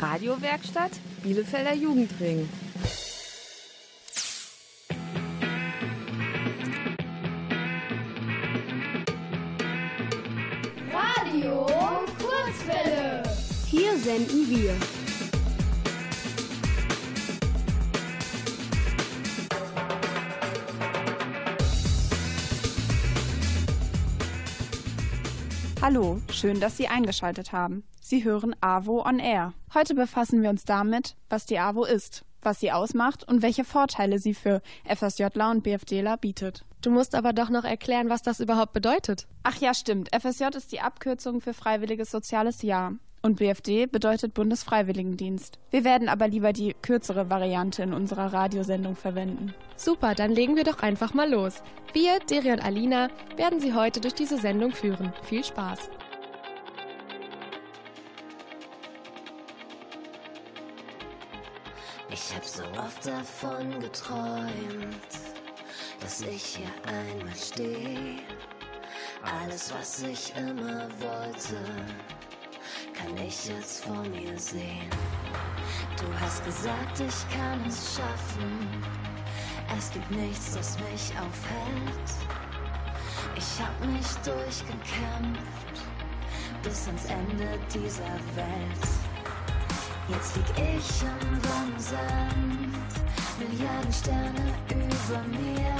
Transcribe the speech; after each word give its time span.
Radiowerkstatt 0.00 0.92
Bielefelder 1.22 1.74
Jugendring. 1.74 2.48
Radio 10.90 11.66
Kurzwelle. 12.18 13.22
Hier 13.66 13.98
senden 13.98 14.48
wir. 14.48 14.74
Hallo, 25.82 26.22
schön, 26.32 26.58
dass 26.58 26.78
Sie 26.78 26.88
eingeschaltet 26.88 27.52
haben. 27.52 27.84
Sie 28.10 28.24
hören 28.24 28.56
AWO 28.60 29.06
on 29.06 29.20
Air. 29.20 29.52
Heute 29.72 29.94
befassen 29.94 30.42
wir 30.42 30.50
uns 30.50 30.64
damit, 30.64 31.14
was 31.28 31.46
die 31.46 31.60
AWO 31.60 31.84
ist, 31.84 32.24
was 32.42 32.58
sie 32.58 32.72
ausmacht 32.72 33.22
und 33.28 33.40
welche 33.40 33.62
Vorteile 33.62 34.18
sie 34.18 34.34
für 34.34 34.62
FSJler 34.84 35.52
und 35.52 35.62
BFDler 35.62 36.16
bietet. 36.16 36.64
Du 36.82 36.90
musst 36.90 37.14
aber 37.14 37.32
doch 37.32 37.50
noch 37.50 37.62
erklären, 37.62 38.08
was 38.08 38.22
das 38.22 38.40
überhaupt 38.40 38.72
bedeutet. 38.72 39.28
Ach 39.44 39.60
ja, 39.60 39.74
stimmt. 39.74 40.08
FSJ 40.12 40.56
ist 40.56 40.72
die 40.72 40.80
Abkürzung 40.80 41.40
für 41.40 41.54
Freiwilliges 41.54 42.10
Soziales 42.10 42.62
Jahr. 42.62 42.94
Und 43.22 43.36
BFD 43.36 43.86
bedeutet 43.86 44.34
Bundesfreiwilligendienst. 44.34 45.60
Wir 45.70 45.84
werden 45.84 46.08
aber 46.08 46.26
lieber 46.26 46.52
die 46.52 46.74
kürzere 46.82 47.30
Variante 47.30 47.84
in 47.84 47.92
unserer 47.92 48.32
Radiosendung 48.32 48.96
verwenden. 48.96 49.54
Super, 49.76 50.16
dann 50.16 50.32
legen 50.32 50.56
wir 50.56 50.64
doch 50.64 50.80
einfach 50.80 51.14
mal 51.14 51.30
los. 51.30 51.62
Wir, 51.92 52.18
Deri 52.28 52.50
und 52.50 52.64
Alina, 52.64 53.08
werden 53.36 53.60
Sie 53.60 53.72
heute 53.72 54.00
durch 54.00 54.14
diese 54.14 54.38
Sendung 54.38 54.72
führen. 54.72 55.12
Viel 55.22 55.44
Spaß! 55.44 55.88
Ich 62.12 62.34
hab 62.34 62.44
so 62.44 62.62
oft 62.76 63.06
davon 63.06 63.78
geträumt, 63.78 65.10
dass 66.00 66.22
ich 66.22 66.56
hier 66.56 66.70
einmal 66.86 67.36
stehe. 67.36 68.18
Alles, 69.22 69.72
was 69.72 70.02
ich 70.02 70.34
immer 70.36 70.88
wollte 70.98 71.56
kann 72.94 73.16
ich 73.16 73.46
jetzt 73.46 73.84
vor 73.84 74.02
mir 74.02 74.38
sehen. 74.38 74.90
Du 75.96 76.20
hast 76.20 76.44
gesagt, 76.44 77.00
ich 77.00 77.36
kann 77.36 77.64
es 77.66 77.96
schaffen. 77.96 78.82
Es 79.78 79.90
gibt 79.92 80.10
nichts, 80.10 80.54
das 80.54 80.78
mich 80.78 81.12
aufhält. 81.16 82.10
Ich 83.36 83.62
hab 83.62 83.80
mich 83.86 84.06
durchgekämpft 84.24 85.80
bis 86.62 86.86
ans 86.88 87.04
Ende 87.04 87.58
dieser 87.72 88.18
Welt. 88.34 89.09
Jetzt 90.10 90.36
lieg 90.36 90.44
ich 90.56 91.02
im 91.02 91.44
warmen 91.44 91.78
Sand, 91.78 92.74
Milliarden 93.38 93.92
Sterne 93.92 94.54
über 94.68 95.22
mir. 95.28 95.79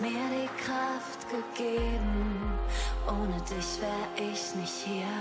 Mir 0.00 0.28
die 0.30 0.48
Kraft 0.64 1.20
gegeben. 1.30 2.52
Ohne 3.06 3.40
dich 3.42 3.80
wär 3.80 4.30
ich 4.30 4.54
nicht 4.54 4.84
hier. 4.84 5.18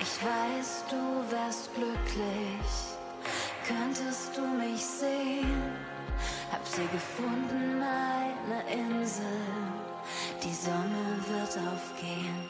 Ich 0.00 0.18
weiß, 0.22 0.84
du 0.90 1.30
wärst 1.30 1.74
glücklich. 1.74 2.70
Könntest 3.66 4.36
du 4.36 4.42
mich 4.42 4.84
sehen? 4.84 5.62
Hab 6.52 6.66
sie 6.66 6.86
gefunden, 6.92 7.78
meine 7.78 8.62
Insel. 8.72 9.24
Die 10.42 10.54
Sonne 10.54 11.04
wird 11.28 11.58
aufgehen. 11.68 12.48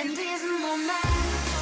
In 0.00 0.08
diesem 0.08 0.60
Moment 0.60 1.53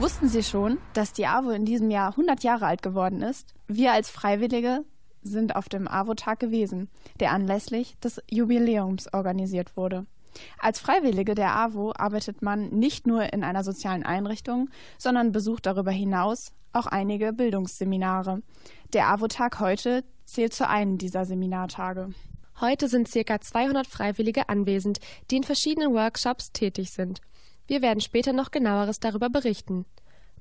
Wussten 0.00 0.28
Sie 0.28 0.42
schon, 0.42 0.78
dass 0.94 1.12
die 1.12 1.26
AWO 1.26 1.50
in 1.50 1.66
diesem 1.66 1.90
Jahr 1.90 2.10
100 2.10 2.42
Jahre 2.42 2.66
alt 2.66 2.82
geworden 2.82 3.20
ist? 3.20 3.54
Wir 3.68 3.92
als 3.92 4.08
Freiwillige 4.10 4.84
sind 5.22 5.56
auf 5.56 5.68
dem 5.68 5.86
AWO-Tag 5.86 6.38
gewesen, 6.40 6.88
der 7.20 7.32
anlässlich 7.32 7.98
des 8.00 8.22
Jubiläums 8.30 9.12
organisiert 9.12 9.76
wurde. 9.76 10.06
Als 10.58 10.80
Freiwillige 10.80 11.34
der 11.34 11.56
AWO 11.56 11.92
arbeitet 11.96 12.42
man 12.42 12.70
nicht 12.70 13.06
nur 13.06 13.32
in 13.32 13.44
einer 13.44 13.64
sozialen 13.64 14.04
Einrichtung, 14.04 14.68
sondern 14.98 15.32
besucht 15.32 15.66
darüber 15.66 15.90
hinaus 15.90 16.52
auch 16.72 16.86
einige 16.86 17.32
Bildungsseminare. 17.32 18.42
Der 18.92 19.08
AWO-Tag 19.08 19.60
heute 19.60 20.04
zählt 20.24 20.54
zu 20.54 20.68
einem 20.68 20.98
dieser 20.98 21.24
Seminartage. 21.24 22.10
Heute 22.60 22.88
sind 22.88 23.08
circa 23.08 23.40
200 23.40 23.86
Freiwillige 23.86 24.48
anwesend, 24.48 24.98
die 25.30 25.38
in 25.38 25.44
verschiedenen 25.44 25.94
Workshops 25.94 26.52
tätig 26.52 26.90
sind. 26.90 27.20
Wir 27.66 27.82
werden 27.82 28.00
später 28.00 28.32
noch 28.32 28.50
genaueres 28.50 29.00
darüber 29.00 29.30
berichten. 29.30 29.86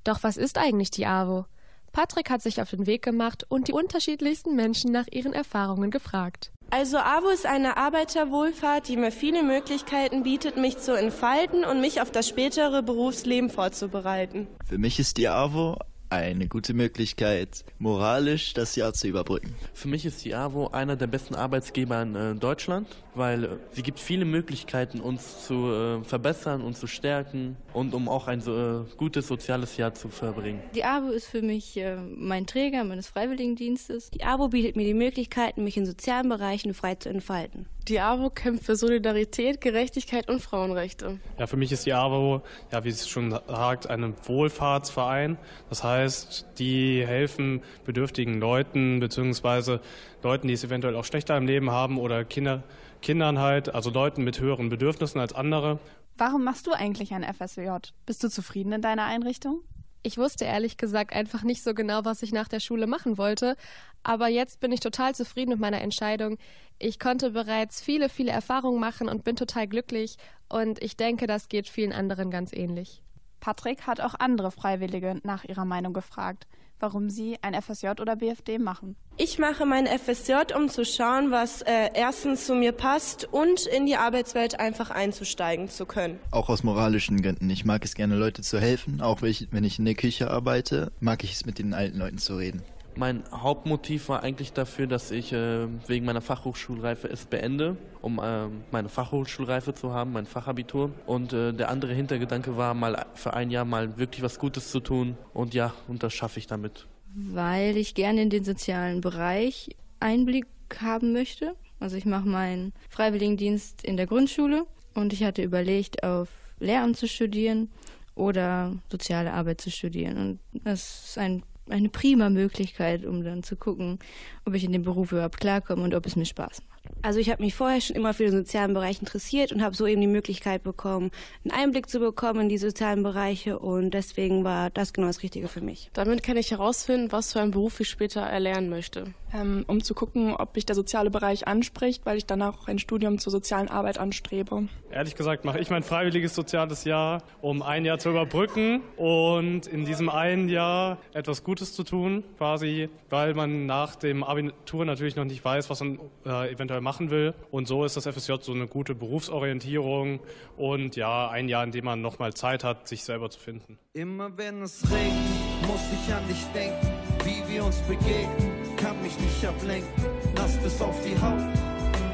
Doch 0.04 0.24
was 0.24 0.38
ist 0.38 0.58
eigentlich 0.58 0.92
die 0.92 1.06
AWO? 1.06 1.46
Patrick 1.92 2.30
hat 2.30 2.42
sich 2.42 2.62
auf 2.62 2.70
den 2.70 2.86
Weg 2.86 3.04
gemacht 3.04 3.46
und 3.50 3.68
die 3.68 3.74
unterschiedlichsten 3.74 4.56
Menschen 4.56 4.92
nach 4.92 5.08
ihren 5.12 5.34
Erfahrungen 5.34 5.92
gefragt. 5.92 6.52
Also 6.71 6.98
AWO 6.98 7.30
ist 7.30 7.48
eine 7.48 7.77
Arbeiterwohlfahrt, 7.77 8.88
die 8.88 8.98
mir 8.98 9.12
viele 9.12 9.42
Möglichkeiten 9.42 10.24
bietet, 10.24 10.56
mich 10.56 10.77
zu 10.77 10.95
entfalten 10.95 11.63
und 11.66 11.81
mich 11.81 12.00
auf 12.01 12.12
das 12.12 12.27
spätere 12.27 12.83
Berufsleben 12.83 13.50
vorzubereiten. 13.50 14.48
Für 14.68 14.77
mich 14.77 15.00
ist 15.00 15.18
die 15.18 15.27
AWO 15.30 15.77
eine 16.10 16.48
gute 16.48 16.74
Möglichkeit, 16.74 17.64
moralisch 17.78 18.54
das 18.54 18.76
Jahr 18.76 18.94
zu 18.94 19.08
überbrücken. 19.08 19.56
Für 19.74 19.88
mich 19.88 20.06
ist 20.06 20.26
die 20.26 20.34
AWO 20.34 20.68
einer 20.68 20.96
der 20.96 21.08
besten 21.08 21.36
Arbeitsgeber 21.36 22.02
in 22.02 22.16
äh, 22.16 22.36
Deutschland, 22.36 22.88
weil 23.16 23.44
äh, 23.44 23.48
sie 23.72 23.84
gibt 23.84 24.00
viele 24.00 24.26
Möglichkeiten, 24.26 25.00
uns 25.00 25.46
zu 25.46 25.72
äh, 25.72 26.04
verbessern 26.04 26.62
und 26.62 26.78
zu 26.78 26.88
stärken 26.88 27.58
und 27.74 27.94
um 27.94 28.10
auch 28.10 28.28
ein 28.28 28.42
so, 28.42 28.86
gutes 28.98 29.28
soziales 29.28 29.78
Jahr 29.78 29.94
zu 29.94 30.10
verbringen. 30.10 30.62
Die 30.76 30.84
AWO 30.84 31.12
ist 31.12 31.28
für 31.28 31.42
mich 31.42 31.80
mein 32.16 32.48
Träger 32.48 32.84
meines 32.84 33.08
Freiwilligendienstes. 33.08 34.10
Die 34.12 34.24
AWO 34.24 34.50
bietet 34.50 34.76
mir 34.76 34.86
die 34.86 34.94
Möglichkeiten, 34.94 35.64
mich 35.64 35.78
in 35.78 35.86
sozialen 35.86 36.30
Bereichen 36.30 36.74
frei 36.74 36.96
zu 36.96 37.10
entfalten. 37.10 37.68
Die 37.90 38.00
AWO 38.00 38.30
kämpft 38.30 38.66
für 38.66 38.76
Solidarität, 38.76 39.62
Gerechtigkeit 39.62 40.30
und 40.30 40.42
Frauenrechte. 40.42 41.20
Ja, 41.40 41.48
für 41.48 41.58
mich 41.58 41.72
ist 41.72 41.88
die 41.88 41.94
AWO, 41.94 42.44
ja, 42.72 42.84
wie 42.84 42.90
es 42.90 43.10
schon 43.10 43.32
sagt, 43.32 43.90
ein 43.90 44.14
Wohlfahrtsverein. 44.26 45.40
Das 45.70 45.84
heißt, 45.84 46.46
die 46.60 47.04
helfen 47.04 47.64
bedürftigen 47.86 48.40
Leuten 48.40 49.00
beziehungsweise 49.00 49.82
Leuten, 50.22 50.48
die 50.48 50.54
es 50.54 50.64
eventuell 50.64 50.96
auch 50.96 51.04
schlechter 51.04 51.36
im 51.36 51.48
Leben 51.48 51.72
haben 51.72 51.98
oder 51.98 52.26
Kinder, 52.26 52.62
Kindern 53.02 53.40
halt, 53.40 53.74
also 53.74 53.90
Leuten 53.90 54.24
mit 54.24 54.40
höheren 54.40 54.70
Bedürfnissen 54.70 55.20
als 55.20 55.34
andere. 55.34 55.80
Warum 56.16 56.44
machst 56.44 56.68
du 56.68 56.72
eigentlich 56.74 57.12
ein 57.16 57.24
FSJ? 57.24 57.70
Bist 58.06 58.24
du 58.24 58.30
zufrieden 58.30 58.72
in 58.72 58.84
deiner 58.84 59.06
Einrichtung? 59.06 59.62
Ich 60.01 60.18
wusste 60.18 60.46
ehrlich 60.46 60.78
gesagt 60.78 61.13
einfach 61.13 61.44
nicht 61.44 61.62
so 61.62 61.74
genau, 61.74 62.06
was 62.06 62.24
ich 62.24 62.31
nach 62.31 62.48
der 62.48 62.62
Schule 62.62 62.88
machen 62.88 63.18
wollte, 63.18 63.57
aber 64.01 64.30
jetzt 64.30 64.62
bin 64.62 64.72
ich 64.72 64.80
total 64.80 65.13
zufrieden 65.13 65.51
mit 65.51 65.60
meiner 65.60 65.81
Entscheidung. 65.81 66.38
Ich 66.78 67.00
konnte 67.00 67.31
bereits 67.31 67.81
viele, 67.81 68.07
viele 68.07 68.31
Erfahrungen 68.31 68.80
machen 68.80 69.10
und 69.10 69.25
bin 69.25 69.36
total 69.36 69.68
glücklich 69.68 70.16
und 70.48 70.81
ich 70.81 70.96
denke, 70.96 71.28
das 71.28 71.50
geht 71.50 71.68
vielen 71.68 71.92
anderen 71.92 72.31
ganz 72.31 72.54
ähnlich. 72.54 73.04
Patrick 73.42 73.88
hat 73.88 74.00
auch 74.00 74.16
andere 74.18 74.51
Freiwillige 74.51 75.19
nach 75.24 75.44
ihrer 75.44 75.66
Meinung 75.66 75.94
gefragt, 75.94 76.48
warum 76.80 77.10
sie 77.10 77.38
ein 77.42 77.60
FSJ 77.60 77.90
oder 78.02 78.16
BFD 78.16 78.58
machen. 78.58 78.96
Ich 79.18 79.38
mache 79.38 79.66
mein 79.66 79.86
FSJ, 79.86 80.54
um 80.56 80.70
zu 80.70 80.86
schauen, 80.86 81.31
was 81.31 81.62
äh, 81.62 81.90
erstens 81.94 82.46
zu 82.46 82.56
mir 82.56 82.72
passt 82.72 83.28
und 83.31 83.66
in 83.66 83.86
die 83.86 83.96
Arbeitswelt 83.96 84.60
einfach 84.60 84.92
einzusteigen 84.92 85.70
zu 85.70 85.86
können. 85.86 86.20
Auch 86.31 86.50
aus 86.50 86.64
moralischen 86.64 87.22
Gründen. 87.22 87.50
Ich 87.50 87.66
mag 87.66 87.84
es 87.84 87.96
gerne, 87.96 88.16
Leute 88.16 88.42
zu 88.42 88.60
helfen. 88.60 89.02
Auch 89.02 89.22
wenn 89.22 89.31
ich, 89.31 89.48
wenn 89.52 89.64
ich 89.64 89.80
in 89.80 89.86
der 89.86 89.96
Küche 89.96 90.31
arbeite, 90.31 90.92
mag 91.00 91.24
ich 91.24 91.34
es, 91.34 91.46
mit 91.46 91.60
den 91.60 91.74
alten 91.74 91.98
Leuten 91.98 92.18
zu 92.18 92.38
reden. 92.38 92.64
Mein 93.00 93.24
Hauptmotiv 93.31 94.10
war 94.10 94.24
eigentlich 94.24 94.51
dafür, 94.51 94.86
dass 94.86 95.10
ich 95.12 95.31
äh, 95.31 95.68
wegen 95.88 96.06
meiner 96.06 96.19
Fachhochschulreife 96.19 97.07
es 97.07 97.24
beende, 97.24 97.78
um 98.01 98.19
äh, 98.19 98.48
meine 98.72 98.90
Fachhochschulreife 98.90 99.74
zu 99.74 99.94
haben, 99.94 100.12
mein 100.12 100.25
Fachabitur. 100.25 100.92
Und 101.06 101.31
äh, 101.31 101.54
der 101.54 101.69
andere 101.69 101.94
Hintergedanke 101.94 102.57
war, 102.57 102.74
mal 102.74 103.06
für 103.13 103.34
ein 103.34 103.51
Jahr 103.51 103.63
mal 103.63 103.98
wirklich 103.98 104.22
was 104.22 104.38
Gutes 104.38 104.69
zu 104.69 104.81
tun. 104.81 105.16
Und 105.34 105.54
ja, 105.54 105.74
und 105.88 106.04
das 106.04 106.13
schaffe 106.13 106.40
ich 106.40 106.48
damit. 106.48 106.88
Weil 107.16 107.78
ich 107.78 107.96
gerne 107.96 108.22
in 108.22 108.30
den 108.30 108.44
sozialen 108.44 109.00
Bereich 109.00 109.69
Einblick 110.02 110.48
haben 110.81 111.13
möchte. 111.13 111.56
Also 111.80 111.95
ich 111.95 112.06
mache 112.06 112.28
meinen 112.28 112.74
Freiwilligendienst 112.90 113.81
in 113.81 113.95
der 113.95 114.07
Grundschule 114.07 114.66
und 114.94 115.13
ich 115.13 115.24
hatte 115.24 115.42
überlegt, 115.42 116.04
auf 116.04 116.28
Lehramt 116.60 116.98
zu 116.98 117.07
studieren 117.07 117.69
oder 118.16 118.75
soziale 118.92 119.31
Arbeit 119.31 119.62
zu 119.62 119.72
studieren. 119.72 120.18
Und 120.18 120.63
das 120.66 121.06
ist 121.06 121.18
ein 121.18 121.44
eine 121.69 121.89
prima 121.89 122.30
Möglichkeit, 122.30 123.06
um 123.06 123.24
dann 123.24 123.44
zu 123.44 123.56
gucken, 123.56 124.00
ob 124.45 124.54
ich 124.54 124.63
in 124.63 124.71
dem 124.71 124.83
Beruf 124.83 125.12
überhaupt 125.12 125.39
klarkomme 125.39 125.83
und 125.83 125.94
ob 125.94 126.06
es 126.06 126.16
mir 126.16 126.25
Spaß 126.25 126.62
macht. 126.69 126.79
Also 127.02 127.20
ich 127.20 127.30
habe 127.30 127.42
mich 127.42 127.56
vorher 127.56 127.80
schon 127.80 127.96
immer 127.96 128.14
für 128.14 128.24
den 128.24 128.34
sozialen 128.34 128.74
Bereich 128.74 129.00
interessiert 129.00 129.52
und 129.52 129.64
habe 129.64 129.76
so 129.76 129.88
eben 129.88 130.02
die 130.02 130.08
Möglichkeit 130.08 130.64
bekommen, 130.64 131.12
einen 131.44 131.52
Einblick 131.52 131.90
zu 131.90 132.00
bekommen 132.00 132.42
in 132.42 132.50
die 132.50 132.58
sozialen 132.58 133.04
Bereiche 133.04 133.60
und 133.60 133.92
deswegen 133.92 134.44
war 134.44 134.70
das 134.70 134.92
genau 134.92 135.08
das 135.08 135.24
Richtige 135.24 135.48
für 135.48 135.62
mich. 135.62 135.90
Damit 135.94 136.24
kann 136.24 136.38
ich 136.38 136.52
herausfinden, 136.52 137.12
was 137.12 137.34
für 137.34 137.40
einen 137.40 137.52
Beruf 137.52 137.80
ich 137.80 137.90
später 137.90 138.22
erlernen 138.22 138.70
möchte. 138.70 139.14
Ähm, 139.31 139.64
um 139.68 139.84
zu 139.84 139.94
gucken, 139.94 140.34
ob 140.34 140.56
mich 140.56 140.66
der 140.66 140.76
soziale 140.76 141.12
Bereich 141.12 141.48
anspricht, 141.48 142.06
weil 142.06 142.18
ich 142.18 142.26
danach 142.26 142.62
auch 142.62 142.68
ein 142.68 142.80
Studium 142.80 143.20
zur 143.20 143.31
sozialen 143.31 143.68
Arbeit 143.68 144.00
anstrebe. 144.00 144.68
Ehrlich 144.92 145.16
gesagt 145.16 145.46
mache 145.46 145.60
ich 145.60 145.70
mein 145.70 145.84
freiwilliges 145.84 146.34
soziales 146.34 146.84
Jahr, 146.84 147.22
um 147.42 147.62
ein 147.62 147.86
Jahr 147.86 148.00
zu 148.00 148.10
überbrücken 148.10 148.81
und 148.98 149.68
in 149.68 149.86
diesem 149.86 150.10
einen 150.10 150.50
Jahr 150.50 150.98
etwas 151.14 151.44
Gutes 151.44 151.74
zu 151.74 151.84
tun, 151.84 152.24
quasi, 152.38 152.90
weil 153.10 153.36
man 153.36 153.68
nach 153.68 153.96
dem 153.96 154.24
Abitur 154.24 154.84
natürlich 154.84 155.16
noch 155.16 155.26
nicht 155.26 155.46
weiß, 155.46 155.70
was 155.70 155.80
man 155.81 156.00
äh, 156.26 156.52
eventuell 156.52 156.69
machen 156.81 157.10
will. 157.10 157.33
Und 157.51 157.68
so 157.68 157.83
ist 157.86 157.98
das 157.98 158.07
FSJ 158.07 158.33
so 158.42 158.54
eine 158.54 158.68
gute 158.68 158.95
Berufsorientierung 158.95 160.19
und 160.57 160.95
ja, 160.95 161.30
ein 161.30 161.50
Jahr, 161.50 161.63
in 161.63 161.71
dem 161.71 161.86
man 161.86 162.01
nochmal 162.01 162.33
Zeit 162.33 162.63
hat, 162.63 162.88
sich 162.88 163.04
selber 163.04 163.30
zu 163.30 163.39
finden. 163.39 163.77
Immer 163.94 164.38
wenn 164.38 164.62
es 164.62 164.83
regnet, 164.92 165.68
muss 165.68 165.81
ich 165.94 166.13
an 166.13 166.27
dich 166.27 166.44
denken, 166.54 166.88
wie 167.25 167.54
wir 167.54 167.66
uns 167.66 167.77
begegnen, 167.81 168.75
kann 168.77 169.01
mich 169.01 169.19
nicht 169.19 169.45
ablenken, 169.45 170.06
nass 170.36 170.57
bis 170.57 170.81
auf 170.81 170.95
die 171.04 171.19
Haut. 171.19 171.42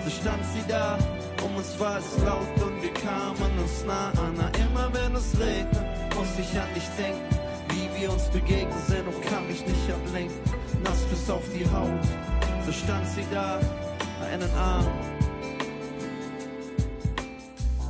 So 0.03 0.09
stand 0.09 0.43
sie 0.45 0.63
da, 0.67 0.97
um 1.43 1.55
uns 1.55 1.79
war 1.79 1.97
es 1.97 2.17
laut 2.23 2.63
und 2.63 2.81
wir 2.81 2.93
kamen 2.93 3.59
uns 3.59 3.83
nah 3.85 4.09
an. 4.09 4.35
Immer 4.35 4.89
wenn 4.93 5.15
es 5.15 5.39
regnet, 5.39 6.15
muss 6.15 6.39
ich 6.39 6.59
an 6.59 6.67
dich 6.75 6.87
denken, 6.97 7.45
wie 7.69 8.01
wir 8.01 8.11
uns 8.11 8.29
begegnet 8.29 8.79
sind 8.87 9.07
und 9.07 9.21
kann 9.23 9.47
mich 9.47 9.65
nicht 9.65 9.91
ablenken, 9.91 10.37
nass 10.83 11.03
bis 11.05 11.29
auf 11.29 11.43
die 11.53 11.65
Haut. 11.65 12.05
So 12.65 12.71
stand 12.71 13.07
sie 13.07 13.23
da, 13.31 13.59
einen 14.35 14.53
Arm. 14.55 14.85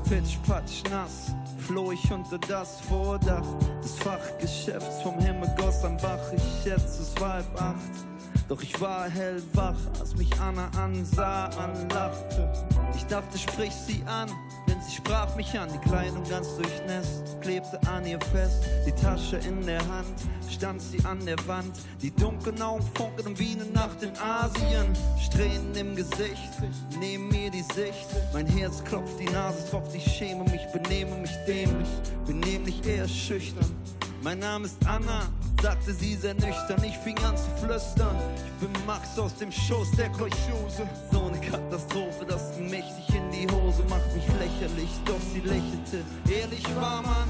Pitch, 0.08 0.38
patsch, 0.48 0.84
nass, 0.92 1.34
floh 1.58 1.92
ich 1.92 2.12
unter 2.12 2.38
das 2.38 2.82
Vordach 2.82 3.42
des 3.84 3.98
Fachgeschäfts 3.98 5.02
vom 5.02 5.18
Himmel 5.20 5.50
goss 5.58 5.84
am 5.84 5.98
Bach. 5.98 6.20
Ich 6.36 6.44
schätze, 6.64 7.02
es 7.02 7.20
war 7.20 7.34
halb 7.34 7.62
acht. 7.62 8.06
Doch 8.48 8.62
ich 8.62 8.80
war 8.80 9.10
hellwach, 9.10 9.76
als 10.00 10.16
mich 10.16 10.30
Anna 10.40 10.70
ansah, 10.78 11.46
anlachte. 11.58 12.54
Ich 12.96 13.06
dachte, 13.06 13.38
sprich 13.38 13.74
sie 13.74 14.04
an, 14.06 14.30
denn 14.68 14.82
sie 14.82 14.96
sprach 14.96 15.36
mich 15.36 15.58
an. 15.60 15.70
Die 15.72 15.90
Kleidung 15.90 16.24
ganz 16.30 16.56
durchnässt, 16.56 17.40
klebte 17.42 17.80
an 17.88 18.06
ihr 18.06 18.20
fest. 18.32 18.64
Die 18.86 18.92
Tasche 18.92 19.38
in 19.38 19.66
der 19.66 19.80
Hand, 19.88 20.16
stand 20.50 20.82
sie 20.82 21.04
an 21.06 21.26
der 21.26 21.38
Wand. 21.48 21.78
Die 22.02 22.12
dunklen 22.12 22.62
Augen 22.62 22.84
funkeln 22.96 23.38
wie 23.38 23.54
eine 23.54 23.66
Nacht 23.72 24.02
in 24.04 24.12
Asien. 24.18 24.88
Strähnen 25.20 25.76
im 25.76 25.96
Gesicht, 25.96 26.52
neben 27.00 27.28
mir 27.30 27.52
die 27.52 27.64
Sicht. 27.74 28.08
Mein 28.34 28.48
Herz 28.48 28.84
klopft, 28.84 29.20
die 29.20 29.30
Nase 29.32 29.70
tropft. 29.70 29.96
Ich 29.96 30.06
schäme 30.06 30.44
mich, 30.46 30.62
benehme 30.74 31.18
mich 31.18 31.36
dämlich, 31.48 31.90
bin 32.26 32.40
nämlich 32.40 32.86
eher 32.86 33.08
schüchtern. 33.08 33.76
Mein 34.22 34.40
Name 34.40 34.66
ist 34.66 34.78
Anna, 34.88 35.22
sagte 35.66 35.96
sie 35.96 36.14
sehr 36.14 36.36
nüchtern. 36.36 36.84
Ich 36.84 36.96
fing 37.00 37.18
an 37.26 37.36
zu 37.36 37.50
flüstern. 37.58 38.16
Ich 38.46 38.54
bin 38.62 38.86
Max 38.86 39.18
aus 39.18 39.34
dem 39.34 39.52
Schoß 39.52 39.90
der 39.98 40.10
Kolchose. 40.12 40.86
So 41.12 41.24
eine 41.26 41.40
Katastrophe, 41.40 42.24
das 42.28 42.56
ging 42.56 42.70
mächtig 42.70 43.16
in 43.16 43.32
die 43.32 43.48
Hose, 43.52 43.82
macht 43.90 44.06
mich 44.14 44.28
lächerlich. 44.38 44.92
Doch 45.06 45.24
sie 45.34 45.40
lächelte. 45.40 46.06
Ehrlich 46.30 46.64
war 46.76 47.02
man, 47.02 47.28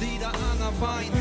sie 0.00 0.18
da 0.20 0.30
Anna 0.50 0.72
weint. 0.80 1.14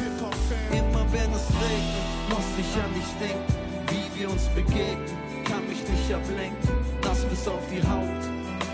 Immer 0.71 1.05
wenn 1.13 1.31
es 1.39 1.45
regnet, 1.61 2.07
muss 2.33 2.49
ich 2.57 2.71
an 2.81 2.91
dich 2.97 3.11
denken. 3.21 3.53
Wie 3.91 4.19
wir 4.19 4.31
uns 4.31 4.47
begegnen, 4.55 5.43
kann 5.45 5.61
mich 5.69 5.87
nicht 5.87 6.11
ablenken. 6.11 6.73
Nass 7.03 7.23
bis 7.25 7.47
auf 7.47 7.61
die 7.69 7.83
Haut, 7.87 8.23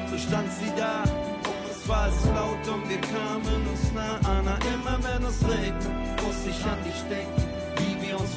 so 0.09 0.17
stand 0.17 0.49
sie 0.53 0.71
da. 0.77 1.03
War 1.85 2.07
es 2.07 2.23
laut 2.33 2.63
und 2.73 2.87
wir 2.87 3.01
kamen 3.11 3.67
uns 3.67 3.91
nah 3.91 4.15
an. 4.31 4.47
Immer 4.73 4.97
wenn 5.03 5.25
es 5.27 5.43
regnet, 5.43 6.23
muss 6.23 6.47
ich 6.47 6.63
an 6.63 6.81
dich 6.85 7.01
denken. 7.09 7.62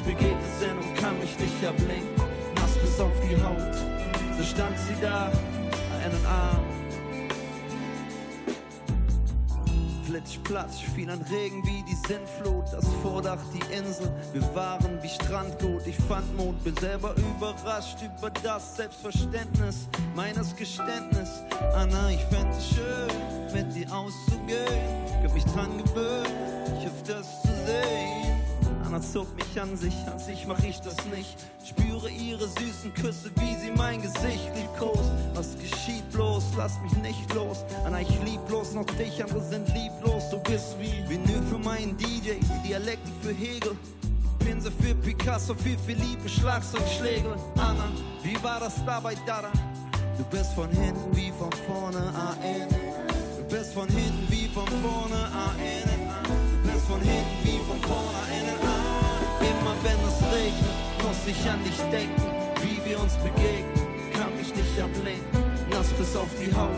Wir 0.07 0.13
uns 0.13 0.19
begegnet 0.19 0.59
sind 0.59 0.77
und 0.77 0.95
kann 0.95 1.19
mich 1.19 1.37
nicht 1.39 1.65
ablenken. 1.65 2.23
Nass 2.55 2.77
bis 2.77 2.99
auf 2.99 3.11
die 3.21 3.35
Haut, 3.43 3.75
so 4.37 4.43
stand 4.43 4.77
sie 4.79 4.95
da, 5.01 5.31
einen 6.03 6.25
Arm. 6.25 6.63
Plitsch, 10.05 10.39
platsch, 10.45 10.83
fiel 10.95 11.09
ein 11.09 11.21
Regen 11.23 11.61
wie 11.65 11.83
die 11.83 11.95
Sintflut, 12.07 12.63
das 12.71 12.87
Vordach, 13.01 13.39
die 13.53 13.73
Insel, 13.75 14.09
wir 14.31 14.55
waren 14.55 15.03
wie 15.03 15.09
Strandgut, 15.09 15.85
ich 15.85 15.97
fand 15.97 16.37
Mut, 16.37 16.63
bin 16.63 16.75
selber 16.77 17.13
überrascht 17.17 17.97
über 18.01 18.29
das 18.29 18.77
Selbstverständnis 18.77 19.89
meines 20.15 20.55
Geständnis. 20.55 21.41
Anna, 21.75 22.09
ich 22.11 22.23
fände 22.25 22.55
es 22.57 22.69
schön, 22.69 23.53
mit 23.53 23.75
dir 23.75 23.93
auszugehen, 23.93 25.05
ich 25.07 25.27
hab 25.27 25.33
mich 25.33 25.45
dran 25.45 25.77
gewöhnt, 25.77 26.31
ich 26.79 26.87
öfters 26.87 27.41
zu 27.41 27.49
sehen. 27.49 28.36
Anna 28.87 29.01
zog 29.01 29.27
mich 29.35 29.59
an 29.59 29.75
sich, 29.75 29.93
an 30.09 30.17
sich 30.17 30.47
mach 30.47 30.63
ich 30.63 30.79
das 30.79 30.95
nicht. 31.13 31.35
Spüre 31.61 32.09
ihre 32.09 32.47
süßen 32.47 32.93
Küsse, 32.93 33.29
wie 33.35 33.53
sie 33.55 33.71
mein 33.75 34.01
Gesicht 34.01 34.49
liebkost. 34.55 35.11
Was 35.33 35.57
geschieht 35.57 36.09
bloß, 36.13 36.45
lass 36.55 36.79
mich 36.79 36.93
nicht 37.03 37.33
los. 37.33 37.65
Anna, 37.85 37.99
ich 37.99 38.23
lieb 38.23 38.39
bloß 38.47 38.75
noch 38.75 38.85
dich, 38.85 39.21
andere 39.21 39.43
sind 39.43 39.67
lieblos. 39.73 40.29
Du 40.31 40.39
bist 40.39 40.77
wie 40.79 41.03
Vinyl 41.09 41.43
für 41.49 41.59
meinen 41.59 41.97
DJ, 41.97 42.35
Dialektik 42.65 43.13
für 43.21 43.33
Hegel. 43.33 43.75
Pinsel 44.39 44.71
für 44.81 44.95
Picasso, 44.95 45.53
viel 45.53 45.77
Liebe, 45.87 46.29
Schlagzeugschläge. 46.29 47.35
Anna, 47.57 47.91
wie 48.23 48.41
war 48.41 48.61
das 48.61 48.75
da 48.85 49.01
bei 49.01 49.15
Dada? 49.25 49.51
Du 50.17 50.23
bist 50.31 50.53
von 50.53 50.69
hinten 50.69 51.13
wie 51.13 51.33
von 51.37 51.51
vorne, 51.67 51.99
AN. 52.15 52.69
Du 53.37 53.43
bist 53.53 53.73
von 53.73 53.89
hinten 53.89 54.27
wie 54.29 54.47
von 54.47 54.65
vorne, 54.65 55.26
ich 61.27 61.49
an 61.49 61.61
dich 61.63 61.77
denken, 61.91 62.23
wie 62.63 62.79
wir 62.89 62.99
uns 62.99 63.15
begegnen, 63.15 63.87
kann 64.13 64.35
mich 64.37 64.53
nicht 64.55 64.79
ablenken, 64.79 65.43
nass 65.69 65.87
bis 65.93 66.15
auf 66.15 66.29
die 66.39 66.53
Haut. 66.55 66.71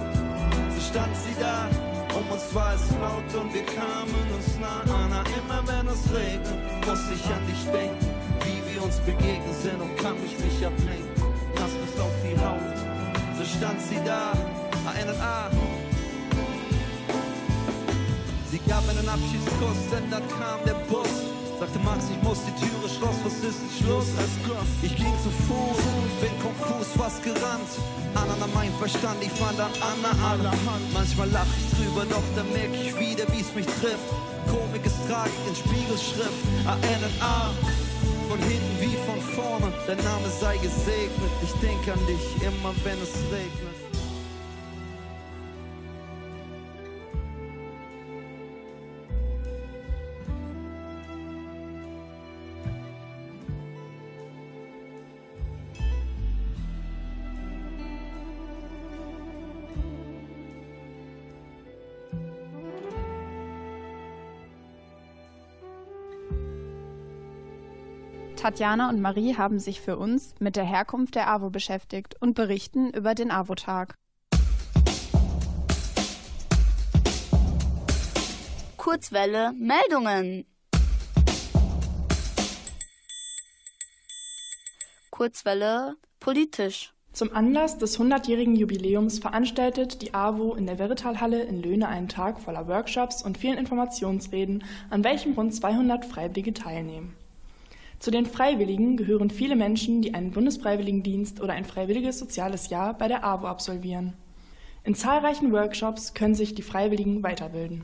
So 0.74 0.82
stand 0.90 1.16
sie 1.16 1.36
da, 1.40 1.70
um 2.18 2.26
uns 2.32 2.54
war 2.54 2.74
es 2.74 2.90
laut 2.98 3.30
und 3.40 3.54
wir 3.54 3.66
kamen 3.66 4.26
uns 4.34 4.58
nah 4.60 4.82
an. 4.82 5.12
Immer 5.38 5.62
wenn 5.68 5.88
es 5.88 6.04
regnet, 6.14 6.58
muss 6.86 7.04
ich 7.14 7.26
an 7.30 7.46
dich 7.46 7.64
denken, 7.72 8.06
wie 8.46 8.74
wir 8.74 8.84
uns 8.84 8.98
begegnen 9.00 9.54
sind 9.62 9.80
und 9.82 9.96
kann 9.98 10.20
mich 10.22 10.38
nicht 10.40 10.66
ablenken, 10.66 11.24
nass 11.56 11.74
bis 11.78 12.02
auf 12.02 12.16
die 12.26 12.38
Haut. 12.42 12.78
So 13.38 13.46
stand 13.46 13.80
sie 13.82 14.00
da, 14.04 14.34
erinnert 14.90 15.22
ah. 15.22 15.50
Sie 18.50 18.60
gab 18.68 18.84
einen 18.90 19.08
Abschiedskuss, 19.08 19.82
denn 19.92 20.10
dann 20.10 20.28
kam 20.28 20.60
der 20.66 20.80
Bus. 20.90 21.19
Sagte 21.70 21.86
Max, 21.86 22.06
ich 22.10 22.24
muss 22.24 22.40
die 22.50 22.66
Türe 22.66 22.90
schloss, 22.90 23.14
was 23.24 23.34
ist 23.46 23.62
denn 23.62 23.70
Schluss? 23.78 24.08
Ich 24.82 24.96
ging 24.96 25.14
zu 25.22 25.30
Fuß, 25.30 25.78
bin 26.20 26.34
konfus, 26.42 26.88
fast 26.98 27.22
gerannt. 27.22 27.70
Anna 28.16 28.48
mein 28.56 28.74
Verstand, 28.80 29.22
ich 29.22 29.30
fand 29.34 29.60
an 29.60 29.70
Anna 29.78 30.10
allerhand. 30.32 30.94
Manchmal 30.94 31.30
lach 31.30 31.46
ich 31.46 31.78
drüber, 31.78 32.08
doch 32.10 32.24
dann 32.36 32.52
merk 32.54 32.74
ich 32.74 32.98
wieder, 32.98 33.26
wie's 33.30 33.54
mich 33.54 33.68
trifft. 33.68 34.10
Komik 34.50 34.84
ist 34.84 34.98
Tragik 35.08 35.46
in 35.48 35.56
Spiegelschrift, 35.56 36.42
A-N-N-A. 36.66 37.54
Von 38.30 38.40
hinten 38.40 38.76
wie 38.82 38.98
von 39.06 39.22
vorne, 39.38 39.72
dein 39.86 39.98
Name 39.98 40.26
sei 40.42 40.58
gesegnet. 40.58 41.34
Ich 41.44 41.54
denk 41.62 41.86
an 41.86 42.02
dich 42.08 42.26
immer, 42.42 42.74
wenn 42.84 42.98
es 42.98 43.14
regnet. 43.30 43.89
Tatjana 68.40 68.88
und 68.88 69.02
Marie 69.02 69.36
haben 69.36 69.60
sich 69.60 69.82
für 69.82 69.98
uns 69.98 70.34
mit 70.40 70.56
der 70.56 70.64
Herkunft 70.64 71.16
der 71.16 71.30
AWO 71.30 71.50
beschäftigt 71.50 72.16
und 72.22 72.36
berichten 72.36 72.90
über 72.92 73.14
den 73.14 73.32
AWO-Tag. 73.32 73.96
Kurzwelle 78.78 79.52
Meldungen. 79.52 80.46
Kurzwelle 85.12 85.98
politisch. 86.22 86.94
Zum 87.12 87.36
Anlass 87.36 87.78
des 87.78 88.00
100-jährigen 88.00 88.56
Jubiläums 88.56 89.20
veranstaltet 89.20 90.02
die 90.02 90.14
AWO 90.14 90.56
in 90.56 90.66
der 90.66 90.78
Veritalhalle 90.78 91.44
in 91.44 91.62
Löhne 91.62 91.90
einen 91.90 92.08
Tag 92.08 92.40
voller 92.40 92.70
Workshops 92.70 93.22
und 93.22 93.38
vielen 93.38 93.58
Informationsreden, 93.58 94.64
an 94.90 95.04
welchem 95.04 95.34
rund 95.34 95.54
200 95.54 96.06
Freiwillige 96.06 96.54
teilnehmen. 96.54 97.19
Zu 98.00 98.12
den 98.12 98.26
Freiwilligen 98.26 98.96
gehören 98.96 99.30
viele 99.30 99.58
Menschen, 99.58 100.02
die 100.02 100.14
einen 100.14 100.32
Bundesfreiwilligendienst 100.32 101.42
oder 101.42 101.52
ein 101.52 101.66
freiwilliges 101.66 102.18
soziales 102.18 102.70
Jahr 102.70 102.94
bei 102.98 103.10
der 103.10 103.26
AWO 103.26 103.46
absolvieren. 103.48 104.14
In 104.86 104.96
zahlreichen 104.96 105.52
Workshops 105.52 106.14
können 106.14 106.34
sich 106.34 106.56
die 106.56 106.62
Freiwilligen 106.62 107.22
weiterbilden. 107.24 107.84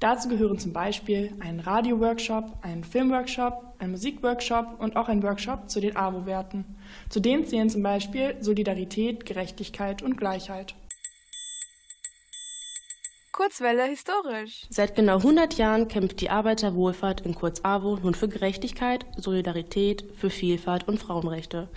Dazu 0.00 0.28
gehören 0.28 0.58
zum 0.58 0.72
Beispiel 0.72 1.32
ein 1.38 1.60
Radio-Workshop, 1.60 2.52
ein 2.62 2.82
Filmworkshop, 2.82 3.62
ein 3.78 3.92
Musikworkshop 3.92 4.80
und 4.80 4.96
auch 4.96 5.08
ein 5.08 5.22
Workshop 5.22 5.70
zu 5.70 5.80
den 5.80 5.96
AWO-Werten. 5.96 6.64
Zu 7.08 7.20
denen 7.20 7.46
zählen 7.46 7.70
zum 7.70 7.84
Beispiel 7.84 8.34
Solidarität, 8.40 9.24
Gerechtigkeit 9.24 10.02
und 10.02 10.16
Gleichheit. 10.16 10.74
Kurzwelle 13.34 13.82
historisch. 13.82 14.62
Seit 14.70 14.94
genau 14.94 15.16
100 15.16 15.54
Jahren 15.54 15.88
kämpft 15.88 16.20
die 16.20 16.30
Arbeiterwohlfahrt 16.30 17.22
in 17.22 17.34
Kurz-AWO 17.34 17.96
nun 17.96 18.14
für 18.14 18.28
Gerechtigkeit, 18.28 19.06
Solidarität, 19.16 20.04
für 20.16 20.30
Vielfalt 20.30 20.86
und 20.86 21.00
Frauenrechte. 21.00 21.68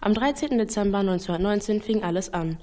Am 0.00 0.12
13. 0.12 0.58
Dezember 0.58 0.98
1919 0.98 1.82
fing 1.82 2.02
alles 2.02 2.34
an. 2.34 2.58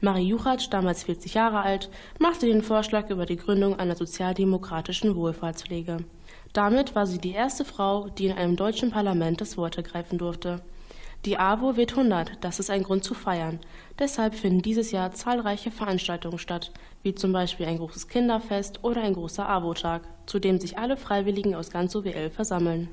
Marie 0.00 0.26
Juchatsch, 0.26 0.66
damals 0.68 1.04
40 1.04 1.34
Jahre 1.34 1.60
alt, 1.60 1.90
machte 2.18 2.46
den 2.46 2.64
Vorschlag 2.64 3.08
über 3.08 3.24
die 3.24 3.36
Gründung 3.36 3.78
einer 3.78 3.94
sozialdemokratischen 3.94 5.14
Wohlfahrtspflege. 5.14 5.98
Damit 6.52 6.96
war 6.96 7.06
sie 7.06 7.18
die 7.18 7.30
erste 7.30 7.64
Frau, 7.64 8.08
die 8.08 8.26
in 8.26 8.36
einem 8.36 8.56
deutschen 8.56 8.90
Parlament 8.90 9.40
das 9.40 9.56
Wort 9.56 9.76
ergreifen 9.76 10.18
durfte. 10.18 10.60
Die 11.24 11.38
AWO 11.38 11.76
wird 11.76 11.92
100, 11.92 12.38
das 12.40 12.58
ist 12.58 12.68
ein 12.68 12.82
Grund 12.82 13.04
zu 13.04 13.14
feiern. 13.14 13.60
Deshalb 13.96 14.34
finden 14.34 14.60
dieses 14.60 14.90
Jahr 14.90 15.12
zahlreiche 15.12 15.70
Veranstaltungen 15.70 16.40
statt, 16.40 16.72
wie 17.04 17.14
zum 17.14 17.32
Beispiel 17.32 17.66
ein 17.66 17.78
großes 17.78 18.08
Kinderfest 18.08 18.82
oder 18.82 19.02
ein 19.02 19.14
großer 19.14 19.48
AWO-Tag, 19.48 20.02
zu 20.26 20.40
dem 20.40 20.58
sich 20.58 20.78
alle 20.78 20.96
Freiwilligen 20.96 21.54
aus 21.54 21.70
ganz 21.70 21.94
OWL 21.94 22.30
versammeln. 22.30 22.88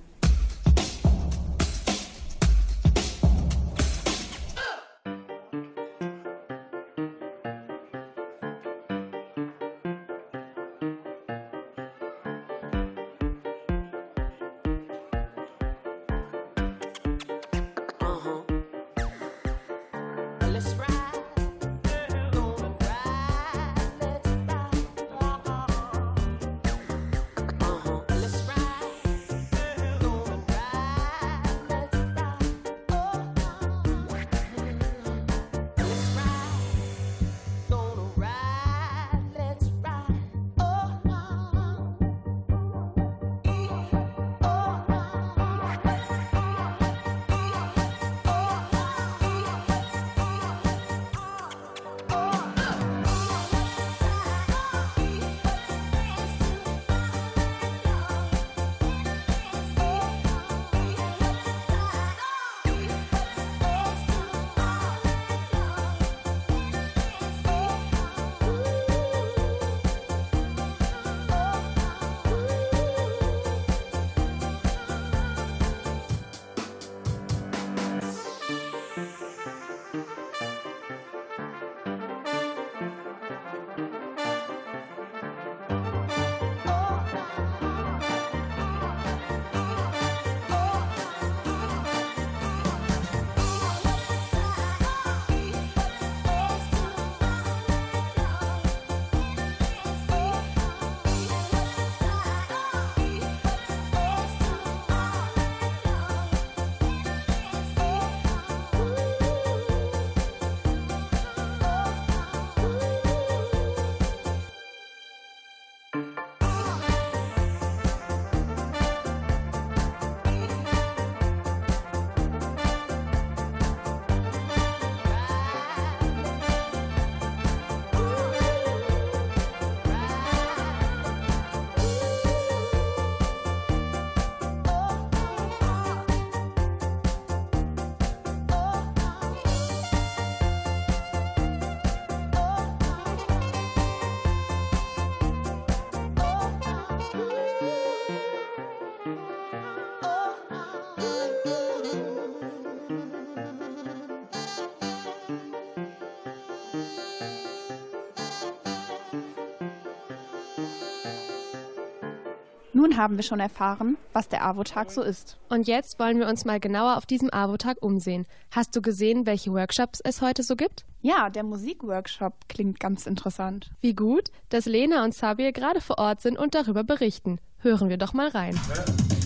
Nun 162.71 162.97
haben 162.97 163.17
wir 163.17 163.23
schon 163.23 163.39
erfahren, 163.39 163.97
was 164.13 164.29
der 164.29 164.45
AWO-Tag 164.45 164.91
so 164.91 165.01
ist. 165.01 165.37
Und 165.49 165.67
jetzt 165.67 165.97
wollen 165.99 166.19
wir 166.19 166.27
uns 166.27 166.45
mal 166.45 166.59
genauer 166.59 166.97
auf 166.97 167.07
diesem 167.07 167.33
AWO-Tag 167.33 167.77
umsehen. 167.81 168.27
Hast 168.51 168.75
du 168.75 168.81
gesehen, 168.81 169.25
welche 169.25 169.51
Workshops 169.51 170.01
es 170.03 170.21
heute 170.21 170.43
so 170.43 170.55
gibt? 170.55 170.85
Ja, 171.01 171.29
der 171.29 171.43
Musikworkshop 171.43 172.33
klingt 172.47 172.79
ganz 172.79 173.07
interessant. 173.07 173.71
Wie 173.81 173.95
gut, 173.95 174.29
dass 174.49 174.65
Lena 174.65 175.03
und 175.03 175.15
Sabir 175.15 175.51
gerade 175.51 175.81
vor 175.81 175.97
Ort 175.97 176.21
sind 176.21 176.37
und 176.37 176.53
darüber 176.53 176.83
berichten. 176.83 177.39
Hören 177.57 177.89
wir 177.89 177.97
doch 177.97 178.13
mal 178.13 178.27
rein. 178.27 178.59
Genau, 178.67 179.18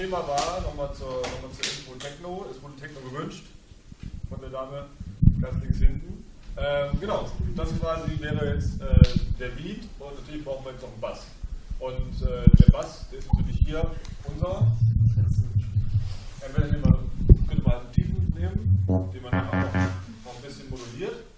Thema 0.00 0.26
war, 0.26 0.62
nochmal 0.62 0.88
zur, 0.94 1.20
nochmal 1.20 1.52
zur 1.52 1.64
Info 1.64 1.92
Techno, 1.98 2.46
es 2.50 2.62
wurde 2.62 2.74
Techno 2.76 3.00
gewünscht 3.00 3.44
von 4.30 4.40
der 4.40 4.48
Dame 4.48 4.86
ganz 5.42 5.62
links 5.62 5.76
hinten. 5.76 6.24
Ähm, 6.56 6.98
genau, 6.98 7.30
das 7.54 7.68
quasi 7.78 8.18
wäre 8.18 8.54
jetzt 8.54 8.80
äh, 8.80 9.18
der 9.38 9.48
Beat 9.48 9.84
und 9.98 10.18
natürlich 10.18 10.42
brauchen 10.42 10.64
wir 10.64 10.72
jetzt 10.72 10.80
noch 10.80 10.92
einen 10.92 11.00
Bass. 11.02 11.26
Und 11.80 12.16
äh, 12.26 12.48
der 12.48 12.72
Bass, 12.72 13.08
ist 13.12 13.28
natürlich 13.30 13.58
hier 13.58 13.90
unser. 14.24 14.72
Entweder 16.40 16.68
könnte 16.68 17.62
man 17.62 17.74
einen 17.74 17.92
Tiefen 17.92 18.32
nehmen, 18.34 18.84
den 19.12 19.22
man 19.22 19.30
dann 19.32 19.48
auch 19.48 19.52
noch 19.52 20.34
ein 20.34 20.42
bisschen 20.42 20.70
moduliert. 20.70 21.29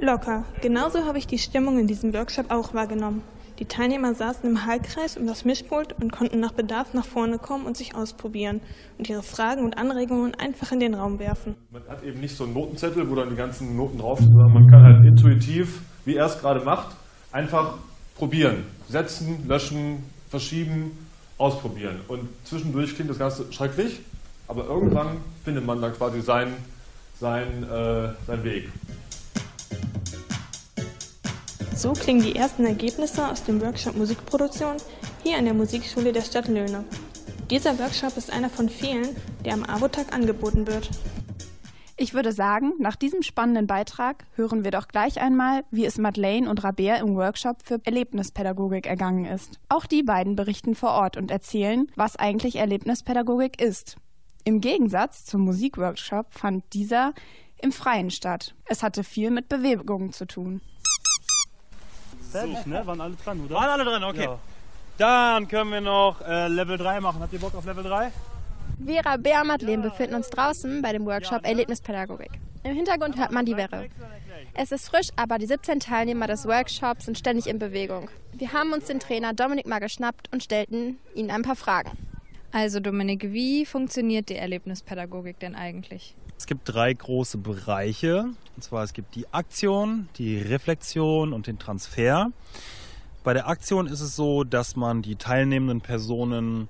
Locker. 0.00 0.44
Genauso 0.60 1.04
habe 1.04 1.18
ich 1.18 1.26
die 1.26 1.38
Stimmung 1.38 1.78
in 1.78 1.86
diesem 1.86 2.12
Workshop 2.12 2.50
auch 2.50 2.74
wahrgenommen. 2.74 3.22
Die 3.58 3.64
Teilnehmer 3.64 4.12
saßen 4.12 4.48
im 4.48 4.66
Hallkreis 4.66 5.16
um 5.16 5.26
das 5.26 5.46
Mischpult 5.46 5.94
und 5.98 6.12
konnten 6.12 6.40
nach 6.40 6.52
Bedarf 6.52 6.92
nach 6.92 7.06
vorne 7.06 7.38
kommen 7.38 7.64
und 7.64 7.74
sich 7.74 7.94
ausprobieren 7.94 8.60
und 8.98 9.08
ihre 9.08 9.22
Fragen 9.22 9.64
und 9.64 9.78
Anregungen 9.78 10.34
einfach 10.34 10.72
in 10.72 10.80
den 10.80 10.94
Raum 10.94 11.18
werfen. 11.18 11.54
Man 11.70 11.82
hat 11.88 12.02
eben 12.02 12.20
nicht 12.20 12.36
so 12.36 12.44
einen 12.44 12.52
Notenzettel, 12.52 13.08
wo 13.08 13.14
dann 13.14 13.30
die 13.30 13.36
ganzen 13.36 13.74
Noten 13.74 13.98
draufstehen, 13.98 14.30
sondern 14.30 14.52
man 14.52 14.70
kann 14.70 14.82
halt 14.82 15.06
intuitiv, 15.06 15.80
wie 16.04 16.16
er 16.16 16.26
es 16.26 16.38
gerade 16.38 16.62
macht, 16.64 16.94
einfach 17.32 17.78
probieren. 18.14 18.64
Setzen, 18.88 19.48
löschen, 19.48 20.02
verschieben, 20.28 20.98
ausprobieren. 21.38 22.00
Und 22.08 22.28
zwischendurch 22.44 22.94
klingt 22.94 23.08
das 23.08 23.18
Ganze 23.18 23.50
schrecklich, 23.52 24.00
aber 24.48 24.66
irgendwann 24.66 25.18
findet 25.44 25.64
man 25.64 25.80
dann 25.80 25.94
quasi 25.94 26.20
seinen, 26.20 26.54
seinen, 27.18 27.62
äh, 27.64 28.12
seinen 28.26 28.44
Weg. 28.44 28.68
So 31.76 31.92
klingen 31.92 32.22
die 32.22 32.34
ersten 32.34 32.64
Ergebnisse 32.64 33.28
aus 33.28 33.44
dem 33.44 33.60
Workshop 33.60 33.96
Musikproduktion 33.96 34.78
hier 35.22 35.36
an 35.36 35.44
der 35.44 35.52
Musikschule 35.52 36.10
der 36.10 36.22
Stadt 36.22 36.48
Löhne. 36.48 36.84
Dieser 37.50 37.78
Workshop 37.78 38.16
ist 38.16 38.32
einer 38.32 38.48
von 38.48 38.70
vielen, 38.70 39.14
der 39.44 39.52
am 39.52 39.62
AWO-Tag 39.62 40.14
angeboten 40.14 40.66
wird. 40.66 40.88
Ich 41.98 42.14
würde 42.14 42.32
sagen, 42.32 42.72
nach 42.78 42.96
diesem 42.96 43.20
spannenden 43.20 43.66
Beitrag 43.66 44.24
hören 44.36 44.64
wir 44.64 44.70
doch 44.70 44.88
gleich 44.88 45.20
einmal, 45.20 45.64
wie 45.70 45.84
es 45.84 45.98
Madeleine 45.98 46.48
und 46.48 46.64
Rabea 46.64 46.96
im 46.96 47.14
Workshop 47.14 47.58
für 47.62 47.78
Erlebnispädagogik 47.84 48.86
ergangen 48.86 49.26
ist. 49.26 49.60
Auch 49.68 49.84
die 49.84 50.02
beiden 50.02 50.34
berichten 50.34 50.74
vor 50.74 50.92
Ort 50.92 51.18
und 51.18 51.30
erzählen, 51.30 51.88
was 51.94 52.16
eigentlich 52.16 52.56
Erlebnispädagogik 52.56 53.60
ist. 53.60 53.96
Im 54.44 54.62
Gegensatz 54.62 55.26
zum 55.26 55.42
Musikworkshop 55.42 56.32
fand 56.32 56.64
dieser 56.72 57.12
im 57.60 57.72
Freien 57.72 58.10
statt. 58.10 58.54
Es 58.64 58.82
hatte 58.82 59.04
viel 59.04 59.30
mit 59.30 59.50
Bewegung 59.50 60.12
zu 60.12 60.26
tun. 60.26 60.62
Fertig, 62.38 62.66
ne? 62.66 62.86
Waren 62.86 63.00
alle 63.00 63.14
dran, 63.14 63.40
oder? 63.44 63.54
Waren 63.54 63.70
alle 63.70 63.84
dran, 63.84 64.04
okay. 64.04 64.24
Ja. 64.24 64.38
Dann 64.98 65.48
können 65.48 65.72
wir 65.72 65.80
noch 65.80 66.20
äh, 66.22 66.48
Level 66.48 66.78
3 66.78 67.00
machen. 67.00 67.20
Habt 67.20 67.32
ihr 67.32 67.38
Bock 67.38 67.54
auf 67.54 67.64
Level 67.64 67.84
3? 67.84 68.10
Vera, 68.84 69.16
Bea 69.16 69.40
und 69.40 69.48
Madeleine 69.48 69.82
befinden 69.82 70.14
uns 70.14 70.28
draußen 70.28 70.82
bei 70.82 70.92
dem 70.92 71.06
Workshop 71.06 71.46
Erlebnispädagogik. 71.46 72.30
Im 72.62 72.74
Hintergrund 72.74 73.18
hört 73.18 73.32
man 73.32 73.46
die 73.46 73.56
Werre. 73.56 73.86
Es 74.54 74.72
ist 74.72 74.88
frisch, 74.88 75.08
aber 75.16 75.38
die 75.38 75.46
17 75.46 75.80
Teilnehmer 75.80 76.26
des 76.26 76.46
Workshops 76.46 77.04
sind 77.04 77.18
ständig 77.18 77.46
in 77.46 77.58
Bewegung. 77.58 78.10
Wir 78.32 78.52
haben 78.52 78.72
uns 78.72 78.86
den 78.86 79.00
Trainer 79.00 79.32
Dominik 79.32 79.66
mal 79.66 79.78
geschnappt 79.78 80.32
und 80.32 80.42
stellten 80.42 80.98
ihnen 81.14 81.30
ein 81.30 81.42
paar 81.42 81.56
Fragen. 81.56 81.90
Also 82.52 82.80
Dominik, 82.80 83.32
wie 83.32 83.66
funktioniert 83.66 84.28
die 84.28 84.36
Erlebnispädagogik 84.36 85.38
denn 85.38 85.54
eigentlich? 85.54 86.14
Es 86.38 86.46
gibt 86.46 86.62
drei 86.64 86.92
große 86.92 87.38
Bereiche. 87.38 88.30
Und 88.56 88.62
zwar 88.62 88.84
es 88.84 88.92
gibt 88.92 89.14
die 89.14 89.26
Aktion, 89.32 90.08
die 90.16 90.38
Reflexion 90.38 91.32
und 91.32 91.46
den 91.46 91.58
Transfer. 91.58 92.30
Bei 93.24 93.34
der 93.34 93.48
Aktion 93.48 93.86
ist 93.86 94.00
es 94.00 94.16
so, 94.16 94.44
dass 94.44 94.76
man 94.76 95.02
die 95.02 95.16
teilnehmenden 95.16 95.80
Personen 95.80 96.68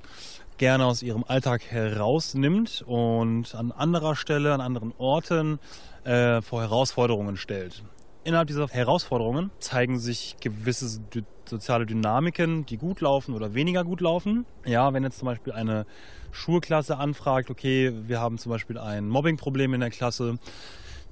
gerne 0.58 0.86
aus 0.86 1.02
ihrem 1.02 1.24
Alltag 1.24 1.62
herausnimmt 1.66 2.82
und 2.86 3.54
an 3.54 3.72
anderer 3.72 4.16
Stelle, 4.16 4.54
an 4.54 4.60
anderen 4.60 4.94
Orten 4.96 5.58
äh, 6.04 6.40
vor 6.40 6.62
Herausforderungen 6.62 7.36
stellt. 7.36 7.82
Innerhalb 8.24 8.48
dieser 8.48 8.66
Herausforderungen 8.68 9.50
zeigen 9.58 9.98
sich 9.98 10.36
gewisse 10.40 11.00
soziale 11.48 11.86
Dynamiken, 11.86 12.66
die 12.66 12.76
gut 12.76 13.00
laufen 13.00 13.34
oder 13.34 13.54
weniger 13.54 13.84
gut 13.84 14.00
laufen. 14.00 14.46
Ja, 14.64 14.92
wenn 14.92 15.02
jetzt 15.02 15.18
zum 15.18 15.26
Beispiel 15.26 15.52
eine 15.52 15.86
Schulklasse 16.32 16.98
anfragt, 16.98 17.50
okay, 17.50 17.92
wir 18.06 18.20
haben 18.20 18.38
zum 18.38 18.50
Beispiel 18.50 18.78
ein 18.78 19.08
Mobbingproblem 19.08 19.74
in 19.74 19.80
der 19.80 19.90
Klasse, 19.90 20.38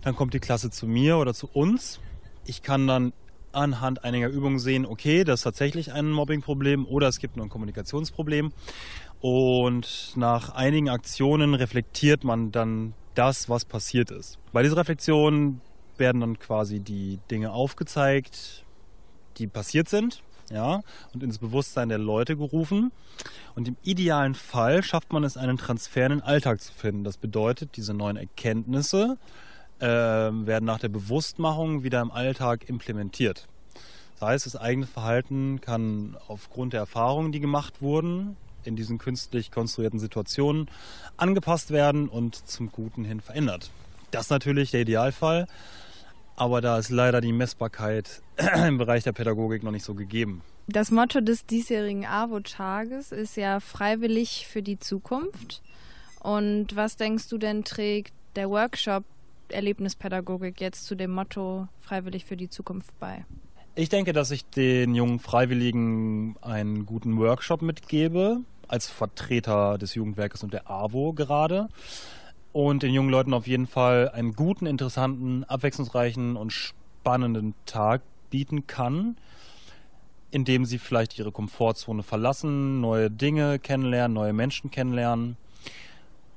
dann 0.02 0.14
kommt 0.14 0.34
die 0.34 0.40
Klasse 0.40 0.70
zu 0.70 0.86
mir 0.86 1.16
oder 1.18 1.34
zu 1.34 1.48
uns. 1.52 2.00
Ich 2.44 2.62
kann 2.62 2.86
dann 2.86 3.12
anhand 3.52 4.04
einiger 4.04 4.28
Übungen 4.28 4.58
sehen, 4.58 4.84
okay, 4.84 5.24
das 5.24 5.40
ist 5.40 5.44
tatsächlich 5.44 5.92
ein 5.92 6.10
Mobbingproblem 6.10 6.86
oder 6.86 7.08
es 7.08 7.18
gibt 7.18 7.36
nur 7.36 7.46
ein 7.46 7.50
Kommunikationsproblem. 7.50 8.52
Und 9.20 10.12
nach 10.16 10.50
einigen 10.54 10.90
Aktionen 10.90 11.54
reflektiert 11.54 12.24
man 12.24 12.52
dann 12.52 12.94
das, 13.14 13.48
was 13.48 13.64
passiert 13.64 14.10
ist. 14.10 14.38
Bei 14.52 14.62
dieser 14.62 14.76
Reflexion 14.76 15.60
werden 15.96 16.20
dann 16.20 16.38
quasi 16.38 16.80
die 16.80 17.18
Dinge 17.30 17.52
aufgezeigt, 17.52 18.63
die 19.38 19.46
passiert 19.46 19.88
sind, 19.88 20.22
ja, 20.50 20.82
und 21.12 21.22
ins 21.22 21.38
Bewusstsein 21.38 21.88
der 21.88 21.98
Leute 21.98 22.36
gerufen. 22.36 22.92
Und 23.54 23.68
im 23.68 23.76
idealen 23.82 24.34
Fall 24.34 24.82
schafft 24.82 25.12
man 25.12 25.24
es, 25.24 25.36
einen 25.36 25.58
Transfer 25.58 26.06
in 26.06 26.12
den 26.12 26.22
Alltag 26.22 26.60
zu 26.60 26.72
finden. 26.72 27.04
Das 27.04 27.16
bedeutet, 27.16 27.76
diese 27.76 27.94
neuen 27.94 28.16
Erkenntnisse 28.16 29.16
äh, 29.80 29.86
werden 29.86 30.64
nach 30.64 30.80
der 30.80 30.88
Bewusstmachung 30.88 31.82
wieder 31.82 32.00
im 32.00 32.10
Alltag 32.10 32.68
implementiert. 32.68 33.46
Das 34.18 34.28
heißt, 34.28 34.46
das 34.46 34.56
eigene 34.56 34.86
Verhalten 34.86 35.60
kann 35.60 36.16
aufgrund 36.28 36.72
der 36.72 36.80
Erfahrungen, 36.80 37.32
die 37.32 37.40
gemacht 37.40 37.82
wurden, 37.82 38.36
in 38.64 38.76
diesen 38.76 38.98
künstlich 38.98 39.50
konstruierten 39.50 39.98
Situationen 39.98 40.70
angepasst 41.16 41.70
werden 41.70 42.08
und 42.08 42.34
zum 42.48 42.72
Guten 42.72 43.04
hin 43.04 43.20
verändert. 43.20 43.70
Das 44.10 44.26
ist 44.26 44.30
natürlich 44.30 44.70
der 44.70 44.82
Idealfall, 44.82 45.46
aber 46.36 46.60
da 46.60 46.78
ist 46.78 46.90
leider 46.90 47.20
die 47.20 47.32
Messbarkeit 47.32 48.22
im 48.66 48.78
Bereich 48.78 49.04
der 49.04 49.12
Pädagogik 49.12 49.62
noch 49.62 49.70
nicht 49.70 49.84
so 49.84 49.94
gegeben. 49.94 50.42
Das 50.66 50.90
Motto 50.90 51.20
des 51.20 51.44
diesjährigen 51.46 52.06
AWO-Tages 52.06 53.12
ist 53.12 53.36
ja 53.36 53.60
freiwillig 53.60 54.46
für 54.48 54.62
die 54.62 54.78
Zukunft. 54.78 55.62
Und 56.20 56.74
was 56.74 56.96
denkst 56.96 57.28
du 57.28 57.36
denn 57.36 57.64
trägt 57.64 58.14
der 58.34 58.48
Workshop 58.48 59.04
Erlebnispädagogik 59.50 60.60
jetzt 60.60 60.86
zu 60.86 60.94
dem 60.94 61.10
Motto 61.10 61.68
freiwillig 61.80 62.24
für 62.24 62.36
die 62.36 62.48
Zukunft 62.48 62.98
bei? 62.98 63.26
Ich 63.74 63.88
denke, 63.88 64.12
dass 64.12 64.30
ich 64.30 64.46
den 64.46 64.94
jungen 64.94 65.18
Freiwilligen 65.18 66.36
einen 66.40 66.86
guten 66.86 67.18
Workshop 67.18 67.60
mitgebe, 67.60 68.40
als 68.68 68.88
Vertreter 68.88 69.78
des 69.78 69.94
Jugendwerkes 69.94 70.42
und 70.42 70.52
der 70.52 70.70
AWO 70.70 71.12
gerade. 71.12 71.68
Und 72.54 72.84
den 72.84 72.94
jungen 72.94 73.10
Leuten 73.10 73.34
auf 73.34 73.48
jeden 73.48 73.66
Fall 73.66 74.10
einen 74.10 74.32
guten, 74.34 74.66
interessanten, 74.66 75.42
abwechslungsreichen 75.42 76.36
und 76.36 76.52
spannenden 76.52 77.54
Tag 77.66 78.02
bieten 78.30 78.68
kann, 78.68 79.16
indem 80.30 80.64
sie 80.64 80.78
vielleicht 80.78 81.18
ihre 81.18 81.32
Komfortzone 81.32 82.04
verlassen, 82.04 82.80
neue 82.80 83.10
Dinge 83.10 83.58
kennenlernen, 83.58 84.14
neue 84.14 84.32
Menschen 84.32 84.70
kennenlernen, 84.70 85.36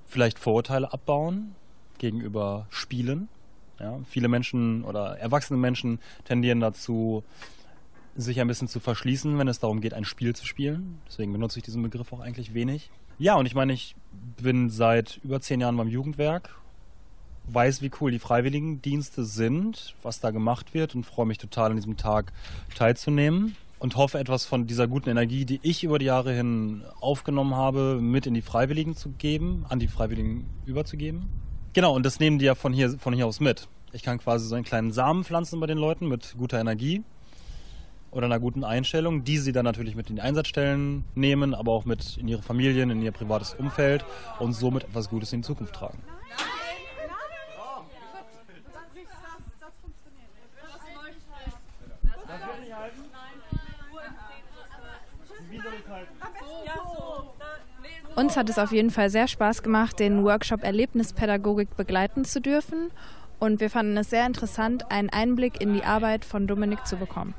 vielleicht 0.07 0.39
Vorurteile 0.39 0.91
abbauen 0.91 1.53
gegenüber 1.99 2.65
Spielen. 2.71 3.29
Ja, 3.79 3.99
viele 4.09 4.27
Menschen 4.27 4.85
oder 4.85 5.19
erwachsene 5.19 5.59
Menschen 5.59 5.99
tendieren 6.25 6.59
dazu, 6.59 7.23
sich 8.15 8.41
ein 8.41 8.47
bisschen 8.47 8.67
zu 8.67 8.79
verschließen, 8.79 9.37
wenn 9.37 9.47
es 9.47 9.59
darum 9.59 9.81
geht, 9.81 9.93
ein 9.93 10.03
Spiel 10.03 10.35
zu 10.35 10.47
spielen. 10.47 10.99
Deswegen 11.07 11.31
benutze 11.31 11.59
ich 11.59 11.65
diesen 11.65 11.83
Begriff 11.83 12.11
auch 12.11 12.21
eigentlich 12.21 12.55
wenig. 12.55 12.89
Ja, 13.19 13.35
und 13.35 13.47
ich 13.47 13.55
meine, 13.55 13.73
ich 13.73 13.95
bin 14.41 14.69
seit 14.69 15.19
über 15.23 15.41
zehn 15.41 15.59
Jahren 15.59 15.75
beim 15.75 15.87
Jugendwerk, 15.87 16.55
weiß, 17.47 17.81
wie 17.81 17.89
cool 17.99 18.11
die 18.11 18.19
Freiwilligendienste 18.19 19.25
sind, 19.25 19.95
was 20.03 20.19
da 20.19 20.29
gemacht 20.29 20.75
wird 20.75 20.93
und 20.93 21.03
freue 21.03 21.25
mich 21.25 21.39
total, 21.39 21.71
an 21.71 21.77
diesem 21.77 21.97
Tag 21.97 22.31
teilzunehmen 22.75 23.55
und 23.79 23.95
hoffe, 23.95 24.19
etwas 24.19 24.45
von 24.45 24.67
dieser 24.67 24.87
guten 24.87 25.09
Energie, 25.09 25.45
die 25.45 25.59
ich 25.63 25.83
über 25.83 25.97
die 25.97 26.05
Jahre 26.05 26.31
hin 26.31 26.83
aufgenommen 26.99 27.55
habe, 27.55 27.99
mit 27.99 28.27
in 28.27 28.35
die 28.35 28.43
Freiwilligen 28.43 28.95
zu 28.95 29.09
geben, 29.09 29.65
an 29.67 29.79
die 29.79 29.87
Freiwilligen 29.87 30.45
überzugeben. 30.67 31.27
Genau, 31.73 31.95
und 31.95 32.05
das 32.05 32.19
nehmen 32.19 32.37
die 32.37 32.45
ja 32.45 32.53
von 32.53 32.71
hier, 32.71 32.99
von 32.99 33.13
hier 33.13 33.25
aus 33.25 33.39
mit. 33.39 33.67
Ich 33.93 34.03
kann 34.03 34.19
quasi 34.19 34.47
so 34.47 34.53
einen 34.53 34.65
kleinen 34.65 34.91
Samen 34.91 35.23
pflanzen 35.23 35.59
bei 35.59 35.65
den 35.65 35.79
Leuten 35.79 36.07
mit 36.07 36.35
guter 36.37 36.59
Energie 36.59 37.03
oder 38.17 38.25
einer 38.25 38.39
guten 38.39 38.63
Einstellung, 38.63 39.23
die 39.23 39.37
sie 39.37 39.51
dann 39.51 39.63
natürlich 39.63 39.95
mit 39.95 40.09
in 40.09 40.15
die 40.15 40.21
Einsatzstellen 40.21 41.05
nehmen, 41.13 41.53
aber 41.53 41.71
auch 41.71 41.85
mit 41.85 42.17
in 42.17 42.27
ihre 42.27 42.41
Familien, 42.41 42.89
in 42.89 43.01
ihr 43.01 43.11
privates 43.11 43.53
Umfeld 43.53 44.03
und 44.39 44.53
somit 44.53 44.83
etwas 44.83 45.09
Gutes 45.09 45.31
in 45.33 45.41
die 45.41 45.45
Zukunft 45.45 45.75
tragen. 45.75 45.99
Uns 58.15 58.35
hat 58.35 58.49
es 58.49 58.57
auf 58.57 58.71
jeden 58.71 58.89
Fall 58.89 59.11
sehr 59.11 59.27
Spaß 59.27 59.61
gemacht, 59.61 59.99
den 59.99 60.23
Workshop 60.23 60.63
Erlebnispädagogik 60.63 61.77
begleiten 61.77 62.25
zu 62.25 62.41
dürfen. 62.41 62.89
Und 63.37 63.59
wir 63.59 63.69
fanden 63.69 63.95
es 63.95 64.09
sehr 64.09 64.25
interessant, 64.25 64.91
einen 64.91 65.11
Einblick 65.11 65.61
in 65.61 65.75
die 65.75 65.83
Arbeit 65.83 66.25
von 66.25 66.47
Dominik 66.47 66.87
zu 66.87 66.95
bekommen. 66.95 67.35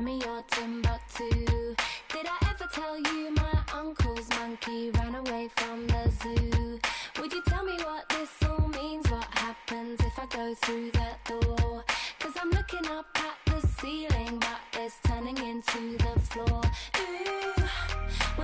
Buy 0.00 0.06
me 0.06 0.18
your 0.24 0.42
Timbuktu. 0.48 1.74
Did 2.08 2.26
I 2.26 2.38
ever 2.48 2.66
tell 2.72 2.96
you 2.96 3.34
my 3.34 3.58
uncle's 3.74 4.26
monkey 4.30 4.90
ran 4.92 5.14
away 5.14 5.50
from 5.56 5.86
the 5.88 6.10
zoo? 6.22 6.78
Would 7.20 7.30
you 7.30 7.42
tell 7.46 7.62
me 7.64 7.76
what 7.84 8.08
this 8.08 8.30
all 8.48 8.66
means? 8.68 9.10
What 9.10 9.26
happens 9.32 10.00
if 10.00 10.18
I 10.18 10.24
go 10.24 10.54
through 10.54 10.92
that 10.92 11.22
door? 11.26 11.84
Cause 12.18 12.32
I'm 12.40 12.48
looking 12.48 12.86
up 12.86 13.08
at 13.16 13.36
the 13.44 13.66
ceiling, 13.78 14.38
but 14.38 14.80
it's 14.80 14.96
turning 15.04 15.36
into 15.36 15.98
the 15.98 16.18
floor. 16.20 16.62
Ooh. 16.98 18.39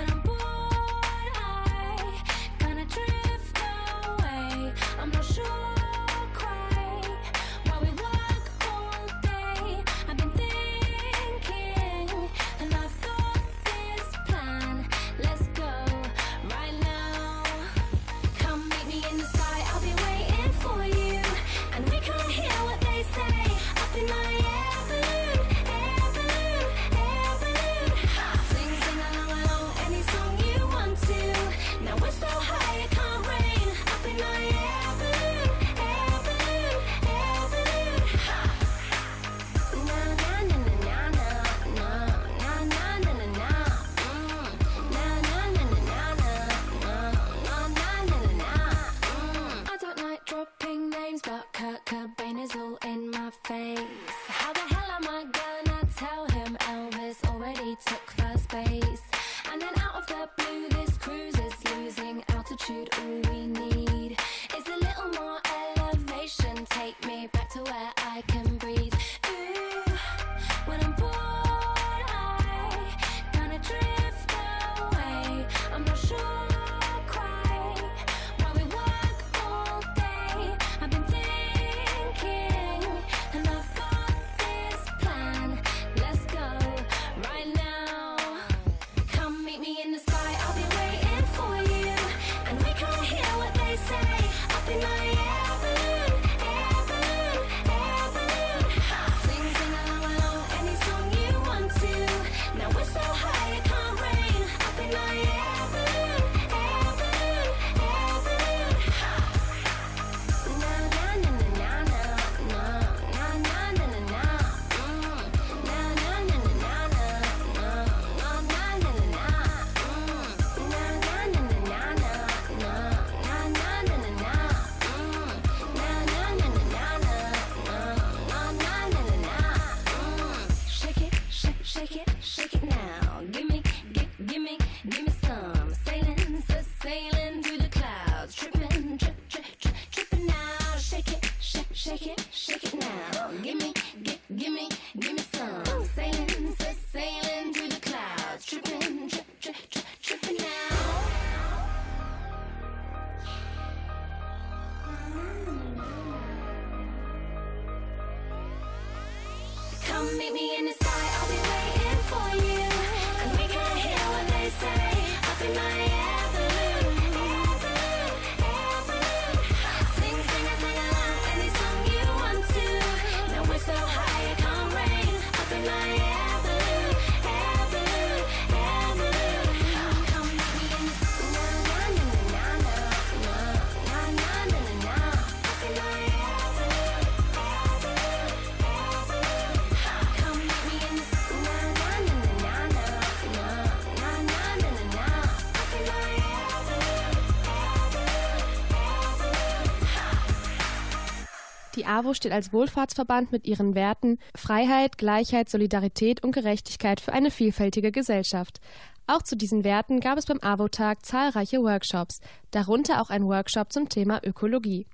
AWO 201.87 202.15
steht 202.15 202.33
als 202.33 202.53
Wohlfahrtsverband 202.53 203.33
mit 203.33 203.47
ihren 203.47 203.75
Werten 203.75 204.19
Freiheit, 204.37 204.99
Gleichheit, 204.99 205.49
Solidarität 205.49 206.23
und 206.23 206.33
Gerechtigkeit 206.33 207.01
für 207.01 207.13
eine 207.13 207.31
vielfältige 207.31 207.93
Gesellschaft. 207.93 208.61
Auch 209.07 209.23
zu 209.23 209.37
diesen 209.37 209.63
Werten 209.63 210.01
gab 210.01 210.19
es 210.19 210.27
beim 210.27 210.41
AWO-Tag 210.43 211.07
zahlreiche 211.07 211.63
Workshops, 211.63 212.21
darunter 212.51 213.01
auch 213.01 213.11
ein 213.11 213.25
Workshop 213.25 213.73
zum 213.73 213.89
Thema 213.89 214.21
Ökologie. 214.25 214.87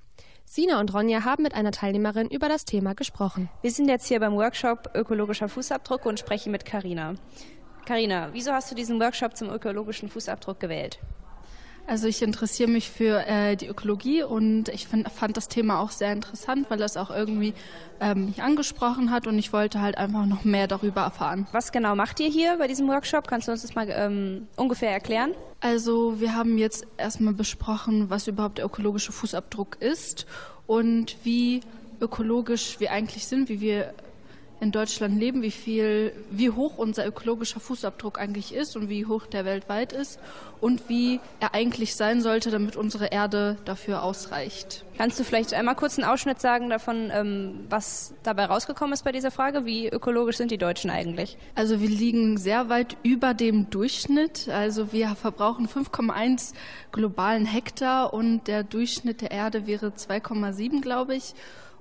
Sina 0.44 0.80
und 0.80 0.92
Ronja 0.92 1.24
haben 1.24 1.44
mit 1.44 1.54
einer 1.54 1.70
Teilnehmerin 1.70 2.28
über 2.28 2.48
das 2.48 2.66
Thema 2.66 2.94
gesprochen. 2.94 3.48
Wir 3.62 3.70
sind 3.70 3.88
jetzt 3.88 4.06
hier 4.06 4.20
beim 4.20 4.34
Workshop 4.34 4.90
Ökologischer 4.94 5.48
Fußabdruck 5.48 6.04
und 6.04 6.18
sprechen 6.18 6.52
mit 6.52 6.66
Karina. 6.66 7.14
Karina, 7.86 8.28
wieso 8.32 8.52
hast 8.52 8.70
du 8.70 8.74
diesen 8.74 9.00
Workshop 9.00 9.36
zum 9.36 9.50
ökologischen 9.50 10.08
Fußabdruck 10.08 10.60
gewählt? 10.60 10.98
Also 11.86 12.06
ich 12.06 12.22
interessiere 12.22 12.70
mich 12.70 12.90
für 12.90 13.26
äh, 13.26 13.56
die 13.56 13.66
Ökologie 13.66 14.22
und 14.22 14.68
ich 14.68 14.86
find, 14.86 15.10
fand 15.10 15.36
das 15.36 15.48
Thema 15.48 15.80
auch 15.80 15.90
sehr 15.90 16.12
interessant, 16.12 16.66
weil 16.70 16.80
es 16.80 16.96
auch 16.96 17.10
irgendwie 17.10 17.54
ähm, 18.00 18.26
mich 18.26 18.42
angesprochen 18.42 19.10
hat 19.10 19.26
und 19.26 19.38
ich 19.38 19.52
wollte 19.52 19.80
halt 19.80 19.98
einfach 19.98 20.24
noch 20.26 20.44
mehr 20.44 20.68
darüber 20.68 21.02
erfahren. 21.02 21.46
Was 21.52 21.72
genau 21.72 21.94
macht 21.96 22.20
ihr 22.20 22.28
hier 22.28 22.56
bei 22.58 22.68
diesem 22.68 22.88
Workshop? 22.88 23.26
Kannst 23.26 23.48
du 23.48 23.52
uns 23.52 23.62
das 23.62 23.74
mal 23.74 23.88
ähm, 23.90 24.46
ungefähr 24.56 24.90
erklären? 24.90 25.32
Also 25.60 26.20
wir 26.20 26.34
haben 26.34 26.56
jetzt 26.56 26.86
erstmal 26.96 27.34
besprochen, 27.34 28.10
was 28.10 28.26
überhaupt 28.26 28.58
der 28.58 28.64
ökologische 28.64 29.12
Fußabdruck 29.12 29.76
ist 29.80 30.26
und 30.66 31.16
wie 31.24 31.60
ökologisch 32.00 32.80
wir 32.80 32.92
eigentlich 32.92 33.26
sind, 33.26 33.48
wie 33.48 33.60
wir 33.60 33.92
in 34.62 34.70
Deutschland 34.70 35.18
leben, 35.18 35.42
wie 35.42 35.50
viel, 35.50 36.12
wie 36.30 36.50
hoch 36.50 36.78
unser 36.78 37.04
ökologischer 37.04 37.58
Fußabdruck 37.58 38.20
eigentlich 38.20 38.54
ist 38.54 38.76
und 38.76 38.88
wie 38.88 39.06
hoch 39.06 39.26
der 39.26 39.44
weltweit 39.44 39.92
ist 39.92 40.20
und 40.60 40.88
wie 40.88 41.18
er 41.40 41.52
eigentlich 41.52 41.96
sein 41.96 42.22
sollte, 42.22 42.52
damit 42.52 42.76
unsere 42.76 43.06
Erde 43.06 43.56
dafür 43.64 44.04
ausreicht. 44.04 44.84
Kannst 44.96 45.18
du 45.18 45.24
vielleicht 45.24 45.52
einmal 45.52 45.74
kurz 45.74 45.98
einen 45.98 46.08
Ausschnitt 46.08 46.40
sagen 46.40 46.70
davon, 46.70 47.10
ähm, 47.12 47.64
was 47.68 48.14
dabei 48.22 48.44
rausgekommen 48.44 48.92
ist 48.92 49.02
bei 49.02 49.10
dieser 49.10 49.32
Frage? 49.32 49.64
Wie 49.64 49.88
ökologisch 49.88 50.36
sind 50.36 50.52
die 50.52 50.58
Deutschen 50.58 50.90
eigentlich? 50.90 51.36
Also 51.56 51.80
wir 51.80 51.88
liegen 51.88 52.38
sehr 52.38 52.68
weit 52.68 52.96
über 53.02 53.34
dem 53.34 53.68
Durchschnitt. 53.68 54.48
Also 54.48 54.92
wir 54.92 55.16
verbrauchen 55.16 55.66
5,1 55.66 56.52
globalen 56.92 57.46
Hektar 57.46 58.14
und 58.14 58.46
der 58.46 58.62
Durchschnitt 58.62 59.22
der 59.22 59.32
Erde 59.32 59.66
wäre 59.66 59.88
2,7, 59.88 60.82
glaube 60.82 61.16
ich. 61.16 61.34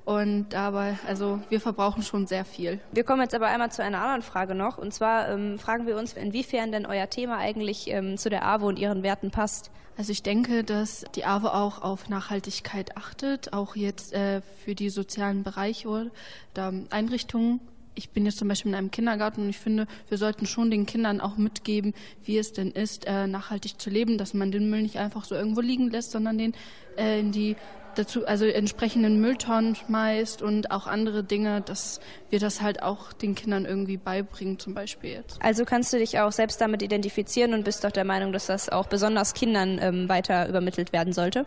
Und 0.03 0.49
dabei, 0.49 0.97
also 1.07 1.39
wir 1.49 1.61
verbrauchen 1.61 2.01
schon 2.01 2.25
sehr 2.25 2.43
viel. 2.43 2.79
Wir 2.91 3.03
kommen 3.03 3.21
jetzt 3.21 3.35
aber 3.35 3.47
einmal 3.47 3.71
zu 3.71 3.83
einer 3.83 4.01
anderen 4.01 4.23
Frage 4.23 4.55
noch. 4.55 4.77
Und 4.77 4.93
zwar 4.93 5.29
ähm, 5.29 5.59
fragen 5.59 5.85
wir 5.85 5.97
uns, 5.97 6.13
inwiefern 6.13 6.71
denn 6.71 6.85
euer 6.85 7.09
Thema 7.09 7.37
eigentlich 7.37 7.87
ähm, 7.87 8.17
zu 8.17 8.29
der 8.29 8.45
AWO 8.45 8.67
und 8.67 8.79
ihren 8.79 9.03
Werten 9.03 9.29
passt. 9.29 9.69
Also 9.97 10.11
ich 10.11 10.23
denke, 10.23 10.63
dass 10.63 11.05
die 11.15 11.25
AWO 11.25 11.49
auch 11.49 11.81
auf 11.83 12.09
Nachhaltigkeit 12.09 12.97
achtet, 12.97 13.53
auch 13.53 13.75
jetzt 13.75 14.13
äh, 14.13 14.41
für 14.63 14.73
die 14.73 14.89
sozialen 14.89 15.43
Bereiche 15.43 15.87
oder 15.87 16.73
Einrichtungen. 16.89 17.59
Ich 17.93 18.09
bin 18.09 18.25
jetzt 18.25 18.39
zum 18.39 18.47
Beispiel 18.47 18.71
in 18.71 18.77
einem 18.77 18.89
Kindergarten 18.89 19.41
und 19.41 19.49
ich 19.49 19.59
finde, 19.59 19.85
wir 20.07 20.17
sollten 20.17 20.47
schon 20.47 20.71
den 20.71 20.85
Kindern 20.85 21.19
auch 21.19 21.37
mitgeben, 21.37 21.93
wie 22.23 22.37
es 22.37 22.53
denn 22.53 22.71
ist, 22.71 23.05
äh, 23.05 23.27
nachhaltig 23.27 23.79
zu 23.79 23.89
leben, 23.89 24.17
dass 24.17 24.33
man 24.33 24.51
den 24.51 24.69
Müll 24.69 24.81
nicht 24.81 24.97
einfach 24.97 25.25
so 25.25 25.35
irgendwo 25.35 25.61
liegen 25.61 25.89
lässt, 25.91 26.11
sondern 26.11 26.37
den 26.37 26.53
äh, 26.97 27.19
in 27.19 27.31
die 27.31 27.57
dazu, 27.95 28.25
also 28.25 28.45
entsprechenden 28.45 29.21
Mülltonnen 29.21 29.75
schmeißt 29.75 30.41
und 30.41 30.71
auch 30.71 30.87
andere 30.87 31.23
Dinge, 31.23 31.61
dass 31.61 31.99
wir 32.29 32.39
das 32.39 32.61
halt 32.61 32.83
auch 32.83 33.13
den 33.13 33.35
Kindern 33.35 33.65
irgendwie 33.65 33.97
beibringen, 33.97 34.59
zum 34.59 34.73
Beispiel 34.73 35.11
jetzt. 35.11 35.41
Also 35.41 35.65
kannst 35.65 35.93
du 35.93 35.97
dich 35.97 36.19
auch 36.19 36.31
selbst 36.31 36.61
damit 36.61 36.81
identifizieren 36.81 37.53
und 37.53 37.63
bist 37.63 37.83
doch 37.83 37.91
der 37.91 38.05
Meinung, 38.05 38.33
dass 38.33 38.47
das 38.47 38.69
auch 38.69 38.87
besonders 38.87 39.33
Kindern 39.33 39.79
ähm, 39.81 40.09
weiter 40.09 40.47
übermittelt 40.47 40.93
werden 40.93 41.13
sollte? 41.13 41.45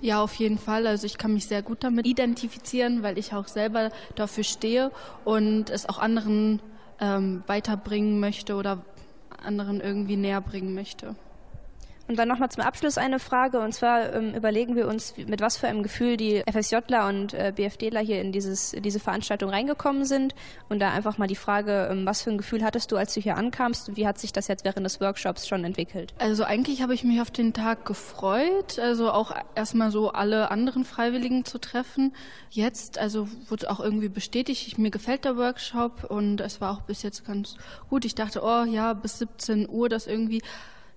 Ja, 0.00 0.20
auf 0.20 0.34
jeden 0.34 0.58
Fall. 0.58 0.86
Also 0.86 1.06
ich 1.06 1.16
kann 1.16 1.32
mich 1.32 1.46
sehr 1.46 1.62
gut 1.62 1.84
damit 1.84 2.06
identifizieren, 2.06 3.02
weil 3.04 3.18
ich 3.18 3.34
auch 3.34 3.46
selber 3.46 3.90
dafür 4.16 4.42
stehe 4.42 4.90
und 5.24 5.70
es 5.70 5.88
auch 5.88 5.98
anderen 5.98 6.60
ähm, 7.00 7.44
weiterbringen 7.46 8.18
möchte 8.18 8.56
oder 8.56 8.84
anderen 9.44 9.80
irgendwie 9.80 10.16
näher 10.16 10.40
bringen 10.40 10.74
möchte. 10.74 11.14
Und 12.12 12.18
dann 12.18 12.28
nochmal 12.28 12.50
zum 12.50 12.62
Abschluss 12.62 12.98
eine 12.98 13.18
Frage. 13.18 13.58
Und 13.58 13.72
zwar 13.72 14.12
ähm, 14.12 14.34
überlegen 14.34 14.76
wir 14.76 14.86
uns, 14.86 15.14
mit 15.16 15.40
was 15.40 15.56
für 15.56 15.66
einem 15.66 15.82
Gefühl 15.82 16.18
die 16.18 16.42
FSJler 16.42 17.08
und 17.08 17.32
äh, 17.32 17.54
BFDler 17.56 18.00
hier 18.00 18.20
in, 18.20 18.32
dieses, 18.32 18.74
in 18.74 18.82
diese 18.82 19.00
Veranstaltung 19.00 19.48
reingekommen 19.48 20.04
sind. 20.04 20.34
Und 20.68 20.80
da 20.80 20.90
einfach 20.90 21.16
mal 21.16 21.26
die 21.26 21.36
Frage, 21.36 21.88
ähm, 21.90 22.04
was 22.04 22.20
für 22.20 22.28
ein 22.28 22.36
Gefühl 22.36 22.62
hattest 22.64 22.92
du, 22.92 22.98
als 22.98 23.14
du 23.14 23.20
hier 23.22 23.38
ankamst? 23.38 23.88
Und 23.88 23.96
wie 23.96 24.06
hat 24.06 24.18
sich 24.18 24.30
das 24.30 24.46
jetzt 24.46 24.66
während 24.66 24.84
des 24.84 25.00
Workshops 25.00 25.48
schon 25.48 25.64
entwickelt? 25.64 26.12
Also 26.18 26.44
eigentlich 26.44 26.82
habe 26.82 26.92
ich 26.92 27.02
mich 27.02 27.18
auf 27.22 27.30
den 27.30 27.54
Tag 27.54 27.86
gefreut. 27.86 28.78
Also 28.78 29.10
auch 29.10 29.34
erstmal 29.54 29.90
so 29.90 30.10
alle 30.10 30.50
anderen 30.50 30.84
Freiwilligen 30.84 31.46
zu 31.46 31.56
treffen. 31.56 32.12
Jetzt, 32.50 32.98
also 32.98 33.26
wurde 33.48 33.70
auch 33.70 33.80
irgendwie 33.80 34.10
bestätigt, 34.10 34.76
mir 34.76 34.90
gefällt 34.90 35.24
der 35.24 35.38
Workshop 35.38 36.04
und 36.10 36.42
es 36.42 36.60
war 36.60 36.72
auch 36.72 36.82
bis 36.82 37.02
jetzt 37.02 37.24
ganz 37.24 37.56
gut. 37.88 38.04
Ich 38.04 38.14
dachte, 38.14 38.42
oh 38.44 38.64
ja, 38.64 38.92
bis 38.92 39.18
17 39.18 39.66
Uhr 39.66 39.88
das 39.88 40.06
irgendwie 40.06 40.42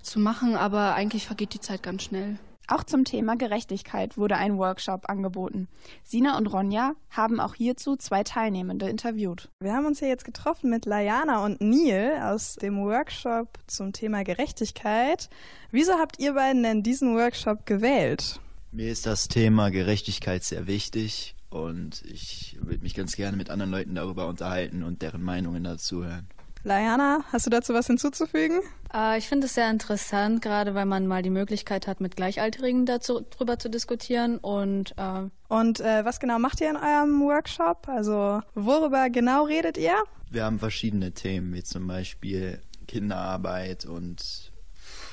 zu 0.05 0.19
machen, 0.19 0.55
aber 0.55 0.95
eigentlich 0.95 1.25
vergeht 1.25 1.53
die 1.53 1.59
Zeit 1.59 1.83
ganz 1.83 2.03
schnell. 2.03 2.37
Auch 2.67 2.83
zum 2.83 3.05
Thema 3.05 3.35
Gerechtigkeit 3.35 4.17
wurde 4.17 4.37
ein 4.37 4.57
Workshop 4.57 5.07
angeboten. 5.07 5.67
Sina 6.03 6.35
und 6.37 6.47
Ronja 6.47 6.93
haben 7.11 7.39
auch 7.39 7.53
hierzu 7.53 7.95
zwei 7.95 8.23
Teilnehmende 8.23 8.89
interviewt. 8.89 9.49
Wir 9.59 9.73
haben 9.73 9.85
uns 9.85 9.99
hier 9.99 10.07
jetzt 10.07 10.25
getroffen 10.25 10.71
mit 10.71 10.85
Layana 10.85 11.45
und 11.45 11.61
Neil 11.61 12.19
aus 12.23 12.55
dem 12.55 12.83
Workshop 12.83 13.59
zum 13.67 13.93
Thema 13.93 14.23
Gerechtigkeit. 14.23 15.29
Wieso 15.69 15.93
habt 15.93 16.19
ihr 16.19 16.33
beiden 16.33 16.63
denn 16.63 16.81
diesen 16.81 17.15
Workshop 17.15 17.67
gewählt? 17.67 18.39
Mir 18.71 18.91
ist 18.91 19.05
das 19.05 19.27
Thema 19.27 19.69
Gerechtigkeit 19.69 20.43
sehr 20.43 20.65
wichtig 20.65 21.35
und 21.51 22.03
ich 22.05 22.57
würde 22.61 22.81
mich 22.81 22.95
ganz 22.95 23.15
gerne 23.15 23.37
mit 23.37 23.51
anderen 23.51 23.71
Leuten 23.71 23.93
darüber 23.93 24.27
unterhalten 24.27 24.81
und 24.81 25.03
deren 25.03 25.21
Meinungen 25.21 25.63
dazu 25.63 26.03
hören. 26.03 26.27
Layana, 26.65 27.23
hast 27.31 27.45
du 27.45 27.51
dazu 27.51 27.75
was 27.75 27.85
hinzuzufügen? 27.85 28.59
Äh, 28.91 29.19
ich 29.19 29.27
finde 29.27 29.45
es 29.45 29.53
sehr 29.53 29.69
interessant, 29.69 30.41
gerade 30.41 30.73
weil 30.73 30.87
man 30.87 31.05
mal 31.05 31.21
die 31.21 31.29
Möglichkeit 31.29 31.85
hat, 31.85 32.01
mit 32.01 32.15
Gleichaltrigen 32.15 32.87
darüber 32.87 33.59
zu 33.59 33.69
diskutieren. 33.69 34.39
Und, 34.39 34.95
äh 34.97 35.29
und 35.47 35.79
äh, 35.79 36.03
was 36.03 36.19
genau 36.19 36.39
macht 36.39 36.61
ihr 36.61 36.71
in 36.71 36.75
eurem 36.75 37.21
Workshop? 37.21 37.87
Also 37.87 38.41
worüber 38.55 39.11
genau 39.11 39.45
redet 39.45 39.77
ihr? 39.77 39.95
Wir 40.31 40.43
haben 40.43 40.57
verschiedene 40.57 41.11
Themen, 41.11 41.53
wie 41.53 41.61
zum 41.61 41.85
Beispiel 41.85 42.59
Kinderarbeit 42.87 43.85
und 43.85 44.51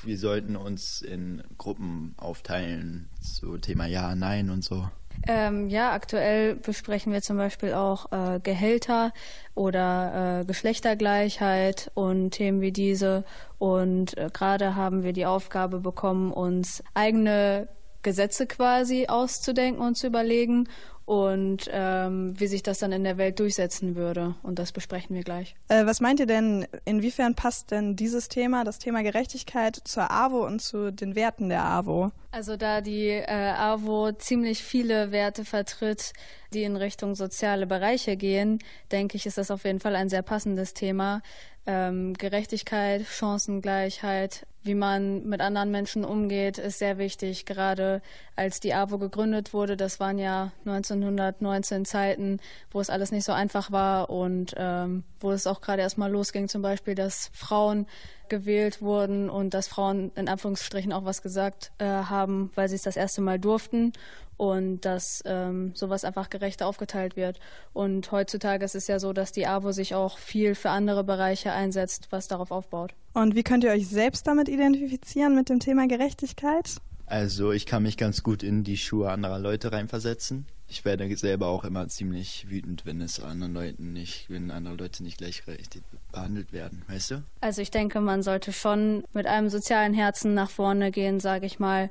wir 0.03 0.17
sollten 0.17 0.55
uns 0.55 1.03
in 1.03 1.43
Gruppen 1.59 2.15
aufteilen, 2.17 3.09
so 3.21 3.57
Thema 3.57 3.85
Ja, 3.85 4.15
Nein 4.15 4.49
und 4.49 4.63
so. 4.63 4.89
Ähm, 5.27 5.69
ja, 5.69 5.91
aktuell 5.91 6.55
besprechen 6.55 7.13
wir 7.13 7.21
zum 7.21 7.37
Beispiel 7.37 7.73
auch 7.73 8.11
äh, 8.11 8.39
Gehälter 8.41 9.13
oder 9.55 10.41
äh, 10.41 10.45
Geschlechtergleichheit 10.45 11.91
und 11.93 12.31
Themen 12.31 12.61
wie 12.61 12.71
diese. 12.71 13.23
Und 13.57 14.17
äh, 14.17 14.29
gerade 14.33 14.75
haben 14.75 15.03
wir 15.03 15.13
die 15.13 15.25
Aufgabe 15.25 15.79
bekommen, 15.79 16.31
uns 16.31 16.83
eigene 16.93 17.69
Gesetze 18.01 18.47
quasi 18.47 19.07
auszudenken 19.07 19.81
und 19.81 19.95
zu 19.95 20.07
überlegen 20.07 20.67
und 21.05 21.69
ähm, 21.71 22.39
wie 22.39 22.47
sich 22.47 22.63
das 22.63 22.79
dann 22.79 22.91
in 22.91 23.03
der 23.03 23.17
Welt 23.17 23.39
durchsetzen 23.39 23.95
würde. 23.95 24.35
Und 24.43 24.59
das 24.59 24.71
besprechen 24.71 25.15
wir 25.15 25.23
gleich. 25.23 25.55
Äh, 25.67 25.85
was 25.85 26.01
meint 26.01 26.19
ihr 26.19 26.25
denn, 26.25 26.67
inwiefern 26.85 27.35
passt 27.35 27.71
denn 27.71 27.95
dieses 27.95 28.29
Thema, 28.29 28.63
das 28.63 28.79
Thema 28.79 29.03
Gerechtigkeit, 29.03 29.79
zur 29.83 30.11
AWO 30.11 30.45
und 30.45 30.61
zu 30.61 30.91
den 30.91 31.15
Werten 31.15 31.49
der 31.49 31.65
AWO? 31.65 32.11
Also 32.33 32.57
da 32.57 32.81
die 32.81 33.09
äh, 33.09 33.27
AWO 33.27 34.11
ziemlich 34.13 34.63
viele 34.63 35.11
Werte 35.11 35.45
vertritt, 35.45 36.13
die 36.51 36.63
in 36.63 36.75
Richtung 36.75 37.13
soziale 37.13 37.67
Bereiche 37.67 38.17
gehen, 38.17 38.57
denke 38.91 39.17
ich, 39.17 39.27
ist 39.27 39.37
das 39.37 39.51
auf 39.51 39.65
jeden 39.65 39.79
Fall 39.79 39.95
ein 39.95 40.09
sehr 40.09 40.23
passendes 40.23 40.73
Thema. 40.73 41.21
Ähm, 41.67 42.15
Gerechtigkeit, 42.15 43.05
Chancengleichheit, 43.05 44.47
wie 44.63 44.73
man 44.73 45.23
mit 45.29 45.41
anderen 45.41 45.69
Menschen 45.69 46.03
umgeht, 46.03 46.57
ist 46.57 46.79
sehr 46.79 46.97
wichtig. 46.97 47.45
Gerade 47.45 48.01
als 48.35 48.59
die 48.59 48.73
AWO 48.73 48.97
gegründet 48.97 49.53
wurde, 49.53 49.77
das 49.77 49.99
waren 49.99 50.17
ja 50.17 50.51
1919 50.65 51.85
Zeiten, 51.85 52.39
wo 52.71 52.81
es 52.81 52.89
alles 52.89 53.11
nicht 53.11 53.25
so 53.25 53.31
einfach 53.31 53.71
war 53.71 54.09
und 54.09 54.55
ähm, 54.57 55.03
wo 55.19 55.31
es 55.31 55.45
auch 55.45 55.61
gerade 55.61 55.83
erstmal 55.83 56.11
losging, 56.11 56.47
zum 56.47 56.63
Beispiel, 56.63 56.95
dass 56.95 57.29
Frauen 57.31 57.85
gewählt 58.33 58.81
wurden 58.81 59.29
und 59.29 59.53
dass 59.53 59.67
Frauen 59.67 60.11
in 60.15 60.27
Anführungsstrichen 60.27 60.91
auch 60.91 61.05
was 61.05 61.21
gesagt 61.21 61.71
äh, 61.77 61.85
haben, 61.85 62.49
weil 62.55 62.67
sie 62.67 62.75
es 62.75 62.81
das 62.81 62.95
erste 62.95 63.21
Mal 63.21 63.37
durften 63.37 63.93
und 64.37 64.81
dass 64.81 65.21
ähm, 65.25 65.73
sowas 65.75 66.03
einfach 66.03 66.31
gerechter 66.31 66.65
aufgeteilt 66.65 67.15
wird. 67.15 67.39
Und 67.73 68.11
heutzutage 68.11 68.65
ist 68.65 68.73
es 68.73 68.87
ja 68.87 68.97
so, 68.97 69.13
dass 69.13 69.31
die 69.31 69.45
AWO 69.45 69.71
sich 69.71 69.93
auch 69.93 70.17
viel 70.17 70.55
für 70.55 70.71
andere 70.71 71.03
Bereiche 71.03 71.51
einsetzt, 71.51 72.07
was 72.09 72.27
darauf 72.27 72.49
aufbaut. 72.49 72.95
Und 73.13 73.35
wie 73.35 73.43
könnt 73.43 73.63
ihr 73.63 73.69
euch 73.69 73.87
selbst 73.87 74.25
damit 74.25 74.49
identifizieren 74.49 75.35
mit 75.35 75.49
dem 75.49 75.59
Thema 75.59 75.87
Gerechtigkeit? 75.87 76.77
Also 77.05 77.51
ich 77.51 77.67
kann 77.67 77.83
mich 77.83 77.97
ganz 77.97 78.23
gut 78.23 78.41
in 78.41 78.63
die 78.63 78.77
Schuhe 78.77 79.11
anderer 79.11 79.37
Leute 79.37 79.71
reinversetzen. 79.71 80.47
Ich 80.67 80.85
werde 80.85 81.15
selber 81.15 81.47
auch 81.47 81.63
immer 81.63 81.87
ziemlich 81.87 82.49
wütend, 82.49 82.85
wenn 82.85 83.01
es 83.01 83.19
anderen 83.19 83.53
Leuten 83.53 83.93
nicht, 83.93 84.29
wenn 84.29 84.49
andere 84.49 84.75
Leute 84.75 85.03
nicht 85.03 85.17
gleichberechtigt 85.17 85.85
behandelt 86.11 86.51
werden, 86.51 86.83
weißt 86.87 87.11
du? 87.11 87.23
Also 87.41 87.61
ich 87.61 87.69
denke, 87.69 88.01
man 88.01 88.23
sollte 88.23 88.53
schon 88.53 89.03
mit 89.13 89.27
einem 89.27 89.49
sozialen 89.49 89.93
Herzen 89.93 90.33
nach 90.33 90.49
vorne 90.49 90.91
gehen, 90.91 91.19
sage 91.19 91.45
ich 91.45 91.59
mal, 91.59 91.89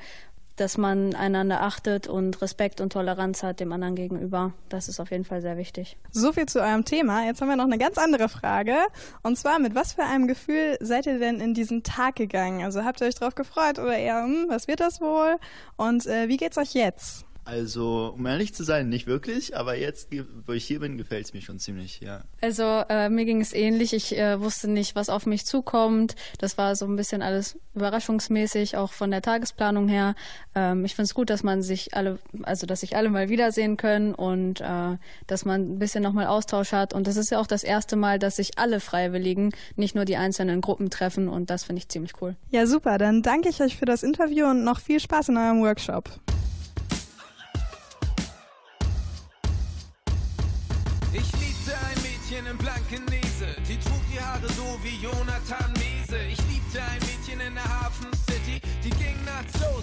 dass 0.56 0.76
man 0.76 1.14
einander 1.14 1.62
achtet 1.62 2.06
und 2.06 2.42
Respekt 2.42 2.80
und 2.80 2.92
Toleranz 2.92 3.42
hat 3.42 3.61
dem 3.61 3.72
anderen 3.72 3.94
gegenüber. 3.94 4.52
Das 4.68 4.88
ist 4.88 5.00
auf 5.00 5.11
jeden 5.11 5.24
Fall 5.24 5.40
sehr 5.40 5.56
wichtig. 5.56 5.96
So 6.11 6.32
viel 6.32 6.46
zu 6.46 6.61
eurem 6.61 6.85
Thema. 6.85 7.24
Jetzt 7.24 7.40
haben 7.40 7.48
wir 7.48 7.56
noch 7.56 7.64
eine 7.64 7.78
ganz 7.78 7.98
andere 7.98 8.28
Frage. 8.28 8.76
Und 9.22 9.38
zwar, 9.38 9.58
mit 9.58 9.74
was 9.74 9.94
für 9.94 10.04
einem 10.04 10.28
Gefühl 10.28 10.76
seid 10.80 11.06
ihr 11.06 11.18
denn 11.18 11.40
in 11.40 11.54
diesen 11.54 11.82
Tag 11.82 12.16
gegangen? 12.16 12.64
Also 12.64 12.85
habt 12.85 13.00
ihr 13.00 13.06
euch 13.06 13.14
darauf 13.14 13.35
gefreut 13.35 13.78
oder 13.78 13.96
eher, 13.96 14.22
hm, 14.22 14.46
was 14.48 14.68
wird 14.68 14.80
das 14.80 15.00
wohl? 15.00 15.37
Und 15.76 16.06
äh, 16.06 16.28
wie 16.28 16.37
geht's 16.37 16.58
euch 16.58 16.74
jetzt? 16.74 17.24
Also, 17.44 18.14
um 18.16 18.24
ehrlich 18.26 18.55
zu 18.55 18.62
sein, 18.62 18.88
nicht 18.88 19.07
wirklich, 19.07 19.57
aber 19.57 19.76
jetzt, 19.76 20.09
wo 20.46 20.52
ich 20.52 20.64
hier 20.64 20.78
bin, 20.78 20.96
gefällt 20.96 21.26
es 21.26 21.35
mir 21.35 21.42
schon 21.42 21.59
ziemlich, 21.59 22.00
ja. 22.00 22.22
Also, 22.40 22.62
äh, 22.88 23.09
mir 23.09 23.24
ging 23.24 23.40
es 23.40 23.52
ähnlich. 23.52 23.92
Ich 23.94 24.16
äh, 24.16 24.40
wusste 24.40 24.70
nicht, 24.70 24.94
was 24.94 25.09
auf 25.09 25.26
mich 25.26 25.44
zukommt. 25.44 26.14
Das 26.38 26.57
war 26.57 26.76
so 26.76 26.87
ein 26.87 26.94
bisschen 26.94 27.20
alles 27.20 27.59
überraschungsmäßig, 27.74 28.76
auch 28.76 28.92
von 28.92 29.11
der 29.11 29.22
Tagesplanung 29.22 29.88
her. 29.88 30.14
Ähm, 30.55 30.85
ich 30.85 30.94
finde 30.94 31.07
es 31.07 31.14
gut, 31.14 31.31
dass 31.31 31.42
man 31.42 31.62
sich 31.62 31.94
alle, 31.94 32.18
also, 32.42 32.66
dass 32.66 32.81
sich 32.81 32.96
alle 32.96 33.11
mal 33.11 33.28
wiedersehen 33.28 33.76
können 33.76 34.14
und 34.14 34.61
äh, 34.61 34.96
dass 35.26 35.44
man 35.44 35.74
ein 35.74 35.78
bisschen 35.81 36.02
nochmal 36.02 36.26
Austausch 36.26 36.70
hat. 36.70 36.94
Und 36.94 37.09
das 37.09 37.16
ist 37.16 37.31
ja 37.31 37.40
auch 37.40 37.48
das 37.48 37.64
erste 37.64 37.96
Mal, 37.96 38.20
dass 38.20 38.37
sich 38.37 38.59
alle 38.59 38.78
Freiwilligen, 38.78 39.52
nicht 39.74 39.96
nur 39.96 40.05
die 40.05 40.16
einzelnen 40.16 40.61
Gruppen 40.61 40.90
treffen 40.90 41.28
und 41.28 41.50
das 41.50 41.64
finde 41.64 41.81
ich 41.81 41.88
ziemlich 41.88 42.12
cool. 42.20 42.37
Ja, 42.50 42.66
super. 42.66 42.98
Dann 42.98 43.22
danke 43.22 43.48
ich 43.48 43.61
euch 43.61 43.76
für 43.76 43.85
das 43.87 44.05
Interview 44.05 44.46
und 44.46 44.62
noch 44.62 44.78
viel 44.78 45.00
Spaß 45.00 45.31
in 45.31 45.37
eurem 45.37 45.62
Workshop. 45.62 46.20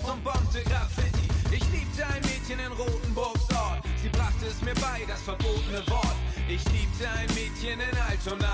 Und 0.10 0.24
bombte 0.24 0.62
Graffiti. 0.64 1.28
Ich 1.52 1.64
liebte 1.72 2.06
ein 2.06 2.22
Mädchen 2.22 2.60
in 2.60 2.72
Rotenburgs 2.74 3.48
Ort. 3.54 3.84
Sie 4.02 4.10
brachte 4.10 4.48
es 4.48 4.62
mir 4.62 4.74
bei, 4.76 5.06
das 5.08 5.22
verbotene 5.22 5.86
Wort. 5.88 6.18
Ich 6.48 6.64
liebte 6.74 7.10
ein 7.10 7.28
Mädchen 7.36 7.80
in 7.80 7.98
Altona. 8.10 8.54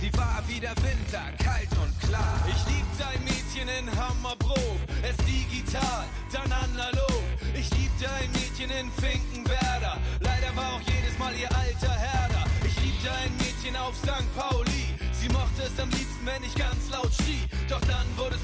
Sie 0.00 0.12
war 0.16 0.42
wie 0.46 0.60
der 0.60 0.76
Winter, 0.82 1.24
kalt 1.42 1.70
und 1.82 1.92
klar. 2.00 2.36
Ich 2.48 2.60
liebte 2.72 3.06
ein 3.06 3.22
Mädchen 3.24 3.68
in 3.68 3.86
Hammerbrook. 3.96 4.80
Es 5.02 5.16
digital, 5.24 6.04
dann 6.32 6.50
analog. 6.52 7.22
Ich 7.54 7.70
liebte 7.76 8.10
ein 8.10 8.30
Mädchen 8.32 8.70
in 8.70 8.90
Finkenwerder. 8.92 9.98
Leider 10.20 10.56
war 10.56 10.74
auch 10.74 10.84
jedes 10.86 11.18
Mal 11.18 11.34
ihr 11.36 11.50
alter 11.54 11.92
Herder 11.92 12.44
liebte 12.84 13.10
ein 13.12 13.32
Mädchen 13.36 13.76
auf 13.76 13.96
St. 13.96 14.28
Pauli. 14.36 14.84
Sie 15.12 15.28
mochte 15.28 15.62
es 15.64 15.80
am 15.80 15.90
liebsten, 15.90 16.24
wenn 16.24 16.42
ich 16.42 16.54
ganz 16.54 16.90
laut 16.90 17.12
schrie. 17.14 17.44
Doch 17.68 17.80
dann 17.80 18.06
wurde 18.16 18.36
es 18.36 18.43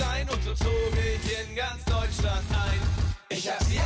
klein 0.00 0.26
und 0.30 0.42
so 0.42 0.54
zog 0.54 0.92
ich 0.96 1.24
in 1.38 1.54
ganz 1.54 1.84
Deutschland 1.84 2.44
ein. 2.50 2.80
Ich 3.28 3.48
hab 3.48 3.62
sie 3.64 3.78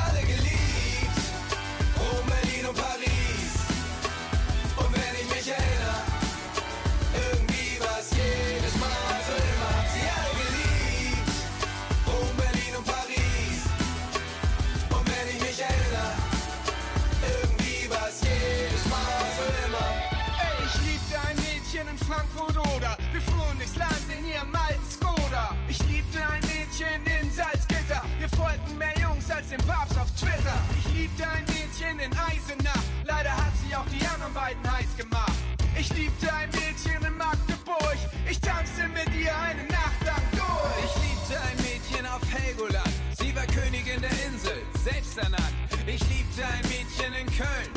Den 29.54 29.66
Papst 29.68 29.96
auf 29.96 30.10
Twitter. 30.18 30.58
Ich 30.76 30.92
liebte 30.94 31.22
ein 31.28 31.44
Mädchen 31.46 31.96
in 32.00 32.10
Eisenach. 32.10 32.82
Leider 33.04 33.30
hat 33.30 33.52
sie 33.62 33.76
auch 33.76 33.86
die 33.86 34.04
anderen 34.04 34.34
beiden 34.34 34.60
heiß 34.66 34.96
gemacht. 34.96 35.38
Ich 35.78 35.94
liebte 35.94 36.26
ein 36.34 36.50
Mädchen 36.50 36.98
in 37.06 37.16
Magdeburg. 37.16 37.98
Ich 38.28 38.40
tanzte 38.40 38.88
mit 38.88 39.14
ihr 39.14 39.30
eine 39.30 39.62
Nacht 39.70 40.02
lang 40.02 40.26
durch. 40.32 40.82
Ich 40.82 40.94
liebte 41.06 41.38
ein 41.38 41.56
Mädchen 41.62 42.04
auf 42.04 42.22
Helgoland. 42.34 42.90
Sie 43.16 43.30
war 43.36 43.46
Königin 43.46 44.00
der 44.02 44.10
Insel, 44.26 44.58
selbst 44.82 45.18
ernannt. 45.18 45.54
Ich 45.86 46.02
liebte 46.10 46.42
ein 46.42 46.66
Mädchen 46.66 47.14
in 47.14 47.26
Köln. 47.30 47.70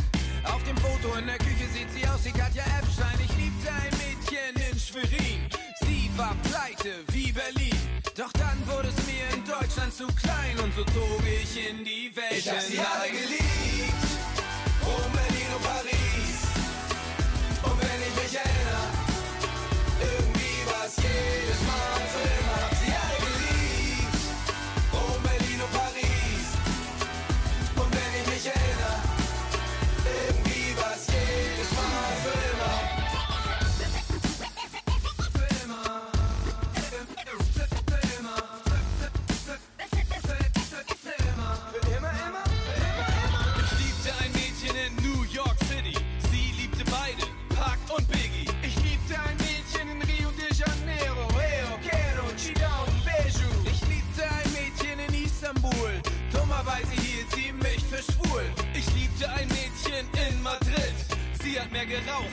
Auf 0.45 0.63
dem 0.63 0.77
Foto 0.77 1.13
in 1.19 1.27
der 1.27 1.37
Küche 1.37 1.69
sieht 1.77 1.91
sie 1.93 2.07
aus 2.09 2.25
wie 2.25 2.31
Katja 2.31 2.63
Epstein. 2.81 3.21
Ich 3.21 3.37
liebte 3.37 3.69
ein 3.69 3.93
Mädchen 4.01 4.53
in 4.65 4.79
Schwerin. 4.79 5.45
Sie 5.85 6.09
war 6.17 6.33
pleite 6.41 7.05
wie 7.13 7.31
Berlin. 7.31 7.66
Zu 9.97 10.05
klein 10.05 10.59
und 10.63 10.71
so 10.75 10.83
zog 10.83 11.23
ich 11.25 11.69
in 11.69 11.83
die 11.83 12.15
Welt. 12.15 12.37
Ich 12.37 12.47
hab 12.47 12.61
sie 12.61 12.77
alle 12.77 13.09
geliebt. 13.09 14.06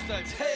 Geraucht 0.07 0.11
als 0.11 0.54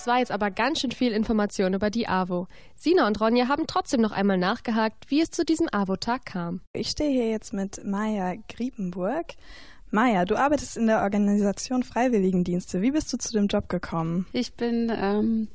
Das 0.00 0.06
war 0.06 0.20
jetzt 0.20 0.32
aber 0.32 0.50
ganz 0.50 0.80
schön 0.80 0.92
viel 0.92 1.12
Information 1.12 1.74
über 1.74 1.90
die 1.90 2.08
AWO. 2.08 2.46
Sina 2.74 3.06
und 3.06 3.20
Ronja 3.20 3.48
haben 3.48 3.66
trotzdem 3.66 4.00
noch 4.00 4.12
einmal 4.12 4.38
nachgehakt, 4.38 5.10
wie 5.10 5.20
es 5.20 5.30
zu 5.30 5.44
diesem 5.44 5.68
AWO-Tag 5.70 6.24
kam. 6.24 6.62
Ich 6.72 6.88
stehe 6.88 7.10
hier 7.10 7.28
jetzt 7.28 7.52
mit 7.52 7.84
Maja 7.84 8.36
Griepenburg. 8.48 9.26
Maja, 9.90 10.24
du 10.24 10.36
arbeitest 10.36 10.78
in 10.78 10.86
der 10.86 11.02
Organisation 11.02 11.82
Freiwilligendienste. 11.82 12.80
Wie 12.80 12.92
bist 12.92 13.12
du 13.12 13.18
zu 13.18 13.34
dem 13.34 13.48
Job 13.48 13.68
gekommen? 13.68 14.24
Ich 14.32 14.54
bin 14.54 14.90
ähm, 14.90 15.48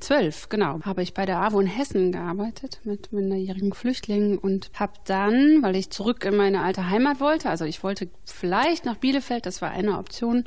2012, 0.00 0.48
genau, 0.48 0.80
habe 0.84 1.02
ich 1.02 1.12
bei 1.12 1.26
der 1.26 1.38
AWO 1.40 1.60
in 1.60 1.66
Hessen 1.66 2.12
gearbeitet 2.12 2.80
mit 2.84 3.12
minderjährigen 3.12 3.72
Flüchtlingen 3.72 4.38
und 4.38 4.70
habe 4.74 4.92
dann, 5.04 5.62
weil 5.62 5.76
ich 5.76 5.90
zurück 5.90 6.24
in 6.24 6.36
meine 6.36 6.62
alte 6.62 6.88
Heimat 6.88 7.20
wollte, 7.20 7.50
also 7.50 7.64
ich 7.64 7.82
wollte 7.82 8.08
vielleicht 8.24 8.84
nach 8.84 8.96
Bielefeld, 8.96 9.44
das 9.44 9.60
war 9.60 9.70
eine 9.70 9.98
Option, 9.98 10.44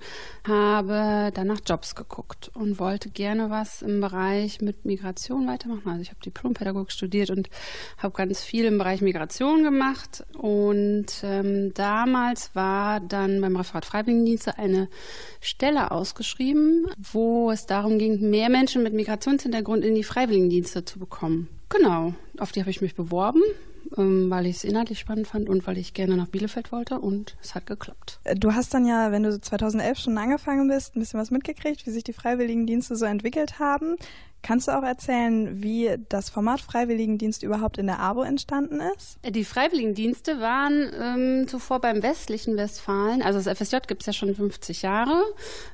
habe 0.47 1.31
dann 1.33 1.47
nach 1.47 1.59
Jobs 1.65 1.95
geguckt 1.95 2.49
und 2.53 2.79
wollte 2.79 3.09
gerne 3.09 3.49
was 3.49 3.81
im 3.81 3.99
Bereich 3.99 4.61
mit 4.61 4.85
Migration 4.85 5.47
weitermachen. 5.47 5.89
Also 5.89 6.01
ich 6.01 6.09
habe 6.09 6.21
Diplompädagogik 6.23 6.91
studiert 6.91 7.29
und 7.29 7.49
habe 7.97 8.13
ganz 8.13 8.41
viel 8.41 8.65
im 8.65 8.77
Bereich 8.77 9.01
Migration 9.01 9.63
gemacht 9.63 10.23
und 10.33 11.07
ähm, 11.23 11.73
damals 11.73 12.55
war 12.55 12.99
dann 12.99 13.41
beim 13.41 13.55
Referat 13.55 13.85
Freiwilligendienste 13.85 14.57
eine 14.57 14.87
Stelle 15.41 15.91
ausgeschrieben, 15.91 16.87
wo 16.97 17.51
es 17.51 17.65
darum 17.65 17.97
ging, 17.97 18.29
mehr 18.29 18.49
Menschen 18.49 18.83
mit 18.83 18.93
Migrationshintergrund 19.41 19.83
in 19.83 19.95
die 19.95 20.03
Freiwilligendienste 20.03 20.85
zu 20.85 20.99
bekommen. 20.99 21.47
Genau, 21.69 22.13
auf 22.37 22.51
die 22.51 22.59
habe 22.59 22.69
ich 22.69 22.81
mich 22.81 22.95
beworben 22.95 23.41
ähm, 23.97 24.29
weil 24.29 24.45
ich 24.45 24.57
es 24.57 24.63
inhaltlich 24.63 24.99
spannend 24.99 25.27
fand 25.27 25.49
und 25.49 25.65
weil 25.67 25.77
ich 25.77 25.93
gerne 25.93 26.15
nach 26.15 26.27
Bielefeld 26.27 26.71
wollte 26.71 26.99
und 26.99 27.35
es 27.41 27.55
hat 27.55 27.65
geklappt. 27.65 28.19
Äh, 28.23 28.35
du 28.35 28.53
hast 28.53 28.73
dann 28.73 28.85
ja, 28.85 29.11
wenn 29.11 29.23
du 29.23 29.39
2011 29.39 29.99
schon 29.99 30.17
angefangen 30.17 30.67
bist, 30.67 30.95
ein 30.95 30.99
bisschen 30.99 31.19
was 31.19 31.31
mitgekriegt, 31.31 31.85
wie 31.85 31.91
sich 31.91 32.03
die 32.03 32.13
Freiwilligendienste 32.13 32.95
so 32.95 33.05
entwickelt 33.05 33.59
haben. 33.59 33.95
Kannst 34.43 34.67
du 34.67 34.77
auch 34.77 34.83
erzählen, 34.83 35.61
wie 35.61 35.97
das 36.09 36.29
Format 36.29 36.61
Freiwilligendienst 36.61 37.43
überhaupt 37.43 37.77
in 37.77 37.87
der 37.87 37.99
AWO 37.99 38.23
entstanden 38.23 38.81
ist? 38.95 39.19
Die 39.27 39.45
Freiwilligendienste 39.45 40.39
waren 40.39 40.91
ähm, 40.99 41.47
zuvor 41.47 41.79
beim 41.79 42.01
westlichen 42.01 42.57
Westfalen, 42.57 43.21
also 43.21 43.39
das 43.39 43.57
FSJ 43.57 43.77
gibt 43.87 44.01
es 44.01 44.07
ja 44.07 44.13
schon 44.13 44.33
50 44.33 44.81
Jahre 44.81 45.23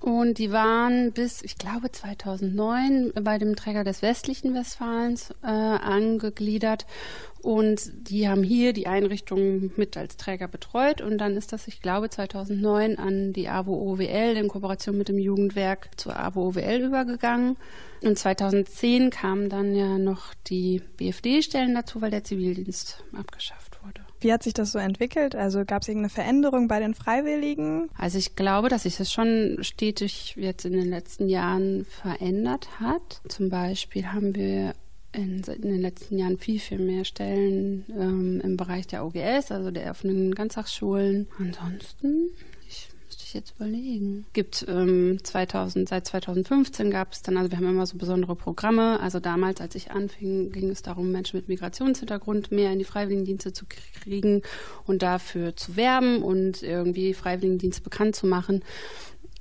und 0.01 0.38
die 0.38 0.51
waren 0.51 1.13
bis, 1.13 1.41
ich 1.41 1.57
glaube, 1.57 1.91
2009 1.91 3.13
bei 3.22 3.38
dem 3.38 3.55
Träger 3.55 3.84
des 3.84 4.01
westlichen 4.01 4.53
Westfalens 4.53 5.32
äh, 5.43 5.47
angegliedert 5.47 6.86
und 7.47 8.09
die 8.09 8.27
haben 8.27 8.43
hier 8.43 8.73
die 8.73 8.87
Einrichtung 8.87 9.71
mit 9.77 9.95
als 9.95 10.17
Träger 10.17 10.49
betreut. 10.49 10.99
Und 10.99 11.17
dann 11.17 11.37
ist 11.37 11.53
das, 11.53 11.69
ich 11.69 11.81
glaube, 11.81 12.09
2009 12.09 12.97
an 12.97 13.31
die 13.31 13.47
AWO 13.47 13.93
OWL 13.93 14.35
in 14.35 14.49
Kooperation 14.49 14.97
mit 14.97 15.07
dem 15.07 15.17
Jugendwerk 15.17 15.91
zur 15.95 16.19
AWO 16.19 16.49
OWL 16.49 16.81
übergegangen. 16.81 17.55
Und 18.03 18.19
2010 18.19 19.11
kamen 19.11 19.47
dann 19.47 19.73
ja 19.73 19.97
noch 19.97 20.33
die 20.47 20.81
BFD-Stellen 20.97 21.73
dazu, 21.73 22.01
weil 22.01 22.11
der 22.11 22.25
Zivildienst 22.25 23.05
abgeschafft 23.17 23.79
wurde. 23.81 24.01
Wie 24.19 24.33
hat 24.33 24.43
sich 24.43 24.53
das 24.53 24.73
so 24.73 24.79
entwickelt? 24.79 25.33
Also 25.33 25.63
gab 25.63 25.83
es 25.83 25.87
irgendeine 25.87 26.09
Veränderung 26.09 26.67
bei 26.67 26.81
den 26.81 26.95
Freiwilligen? 26.95 27.87
Also 27.97 28.17
ich 28.17 28.35
glaube, 28.35 28.67
dass 28.67 28.83
sich 28.83 28.97
das 28.97 29.09
schon 29.09 29.59
stetig 29.61 30.35
jetzt 30.35 30.65
in 30.65 30.73
den 30.73 30.89
letzten 30.89 31.29
Jahren 31.29 31.85
verändert 31.85 32.81
hat. 32.81 33.21
Zum 33.29 33.49
Beispiel 33.49 34.07
haben 34.07 34.35
wir 34.35 34.73
in, 35.18 35.41
in, 35.43 35.61
den 35.61 35.82
letzten 35.82 36.18
Jahren 36.18 36.38
viel, 36.38 36.59
viel 36.59 36.80
mehr 36.80 37.03
Stellen 37.03 37.86
ähm, 37.89 38.41
im 38.41 38.57
Bereich 38.57 38.88
der 38.88 39.05
OGS, 39.05 39.51
also 39.51 39.72
der 39.72 39.89
offenen 39.91 40.36
Ganztagsschulen. 40.36 41.28
Ansonsten, 41.39 42.30
ich 42.68 42.89
müsste 43.05 43.24
ich 43.26 43.34
jetzt 43.34 43.55
überlegen. 43.55 44.26
Gibt 44.34 44.65
ähm, 44.68 45.20
2000, 45.24 45.89
seit 45.89 46.05
2015 46.05 46.91
gab 46.91 47.13
es 47.13 47.24
dann, 47.24 47.38
also 47.38 47.49
wir 47.49 47.57
haben 47.57 47.68
immer 47.68 47.86
so 47.86 47.97
besondere 47.97 48.36
Programme. 48.36 48.99
Also 48.99 49.20
damals, 49.20 49.59
als 49.59 49.76
ich 49.76 49.91
anfing, 49.91 50.51
ging 50.51 50.70
es 50.70 50.84
darum, 50.84 51.11
Menschen 51.11 51.38
mit 51.38 51.47
Migrationshintergrund 51.47 52.51
mehr 52.51 52.72
in 52.72 52.80
die 52.80 52.86
Freiwilligendienste 52.86 53.53
zu 53.53 53.65
kriegen 53.65 54.43
und 54.86 55.01
dafür 55.01 55.55
zu 55.55 55.76
werben 55.76 56.22
und 56.22 56.61
irgendwie 56.61 57.13
Freiwilligendienste 57.13 57.82
bekannt 57.82 58.15
zu 58.15 58.28
machen. 58.28 58.63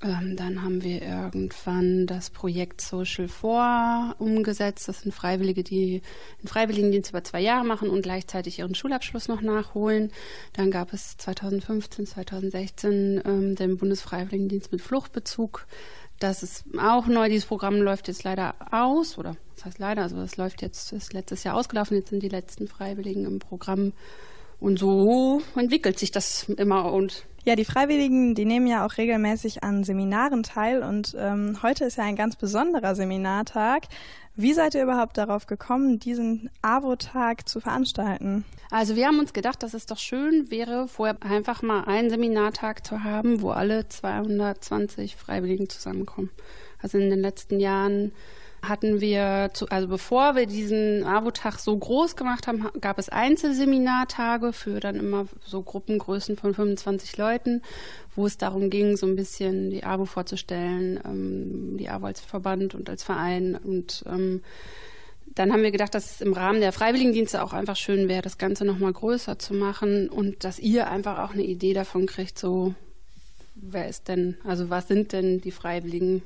Ähm, 0.06 0.36
dann 0.36 0.62
haben 0.62 0.84
wir 0.84 1.02
irgendwann 1.02 2.06
das 2.06 2.30
Projekt 2.30 2.80
Social 2.80 3.26
4 3.28 4.14
umgesetzt. 4.18 4.86
Das 4.86 5.00
sind 5.00 5.12
Freiwillige, 5.12 5.64
die 5.64 6.02
einen 6.38 6.48
Freiwilligendienst 6.48 7.10
über 7.10 7.24
zwei 7.24 7.40
Jahre 7.40 7.64
machen 7.64 7.90
und 7.90 8.02
gleichzeitig 8.02 8.60
ihren 8.60 8.76
Schulabschluss 8.76 9.26
noch 9.26 9.40
nachholen. 9.40 10.12
Dann 10.52 10.70
gab 10.70 10.92
es 10.92 11.16
2015, 11.16 12.06
2016 12.06 13.22
ähm, 13.24 13.54
den 13.56 13.76
Bundesfreiwilligendienst 13.78 14.70
mit 14.70 14.80
Fluchtbezug. 14.80 15.66
Das 16.20 16.42
ist 16.42 16.64
auch 16.78 17.08
neu. 17.08 17.28
Dieses 17.28 17.46
Programm 17.46 17.82
läuft 17.82 18.06
jetzt 18.06 18.22
leider 18.22 18.54
aus, 18.70 19.18
oder 19.18 19.36
das 19.56 19.64
heißt 19.64 19.78
leider, 19.80 20.02
also 20.02 20.16
das 20.16 20.36
läuft 20.36 20.62
jetzt, 20.62 20.92
ist 20.92 21.14
letztes 21.14 21.42
Jahr 21.42 21.56
ausgelaufen. 21.56 21.96
Jetzt 21.96 22.10
sind 22.10 22.22
die 22.22 22.28
letzten 22.28 22.68
Freiwilligen 22.68 23.24
im 23.24 23.40
Programm. 23.40 23.92
Und 24.60 24.78
so 24.78 25.42
entwickelt 25.56 25.98
sich 25.98 26.12
das 26.12 26.44
immer 26.48 26.92
und 26.92 27.26
ja, 27.46 27.54
die 27.54 27.64
Freiwilligen, 27.64 28.34
die 28.34 28.44
nehmen 28.44 28.66
ja 28.66 28.84
auch 28.84 28.98
regelmäßig 28.98 29.62
an 29.62 29.84
Seminaren 29.84 30.42
teil 30.42 30.82
und 30.82 31.14
ähm, 31.16 31.58
heute 31.62 31.84
ist 31.84 31.96
ja 31.96 32.02
ein 32.02 32.16
ganz 32.16 32.34
besonderer 32.34 32.96
Seminartag. 32.96 33.84
Wie 34.34 34.52
seid 34.52 34.74
ihr 34.74 34.82
überhaupt 34.82 35.16
darauf 35.16 35.46
gekommen, 35.46 36.00
diesen 36.00 36.50
AWO-Tag 36.62 37.48
zu 37.48 37.60
veranstalten? 37.60 38.44
Also 38.72 38.96
wir 38.96 39.06
haben 39.06 39.20
uns 39.20 39.32
gedacht, 39.32 39.62
dass 39.62 39.74
es 39.74 39.86
doch 39.86 39.98
schön 39.98 40.50
wäre, 40.50 40.88
vorher 40.88 41.16
einfach 41.22 41.62
mal 41.62 41.84
einen 41.84 42.10
Seminartag 42.10 42.84
zu 42.84 43.04
haben, 43.04 43.40
wo 43.42 43.50
alle 43.50 43.88
220 43.88 45.14
Freiwilligen 45.14 45.68
zusammenkommen. 45.68 46.30
Also 46.82 46.98
in 46.98 47.10
den 47.10 47.20
letzten 47.20 47.60
Jahren 47.60 48.10
hatten 48.68 49.00
wir, 49.00 49.50
zu, 49.52 49.68
also 49.68 49.88
bevor 49.88 50.36
wir 50.36 50.46
diesen 50.46 51.04
AWO-Tag 51.04 51.58
so 51.58 51.76
groß 51.76 52.16
gemacht 52.16 52.46
haben, 52.46 52.68
gab 52.80 52.98
es 52.98 53.08
Einzelseminartage 53.08 54.52
für 54.52 54.80
dann 54.80 54.96
immer 54.96 55.26
so 55.44 55.62
Gruppengrößen 55.62 56.36
von 56.36 56.54
25 56.54 57.16
Leuten, 57.16 57.62
wo 58.14 58.26
es 58.26 58.38
darum 58.38 58.70
ging, 58.70 58.96
so 58.96 59.06
ein 59.06 59.16
bisschen 59.16 59.70
die 59.70 59.84
AWO 59.84 60.04
vorzustellen, 60.04 61.00
ähm, 61.04 61.76
die 61.78 61.88
AWO 61.88 62.06
als 62.06 62.20
Verband 62.20 62.74
und 62.74 62.88
als 62.88 63.02
Verein. 63.02 63.56
Und 63.56 64.04
ähm, 64.06 64.42
dann 65.34 65.52
haben 65.52 65.62
wir 65.62 65.70
gedacht, 65.70 65.94
dass 65.94 66.12
es 66.12 66.20
im 66.20 66.32
Rahmen 66.32 66.60
der 66.60 66.72
Freiwilligendienste 66.72 67.42
auch 67.42 67.52
einfach 67.52 67.76
schön 67.76 68.08
wäre, 68.08 68.22
das 68.22 68.38
Ganze 68.38 68.64
nochmal 68.64 68.92
größer 68.92 69.38
zu 69.38 69.54
machen 69.54 70.08
und 70.08 70.44
dass 70.44 70.58
ihr 70.58 70.90
einfach 70.90 71.18
auch 71.18 71.34
eine 71.34 71.44
Idee 71.44 71.74
davon 71.74 72.06
kriegt, 72.06 72.38
so 72.38 72.74
wer 73.54 73.88
ist 73.88 74.08
denn, 74.08 74.36
also 74.44 74.70
was 74.70 74.88
sind 74.88 75.12
denn 75.12 75.40
die 75.40 75.50
Freiwilligen 75.50 76.22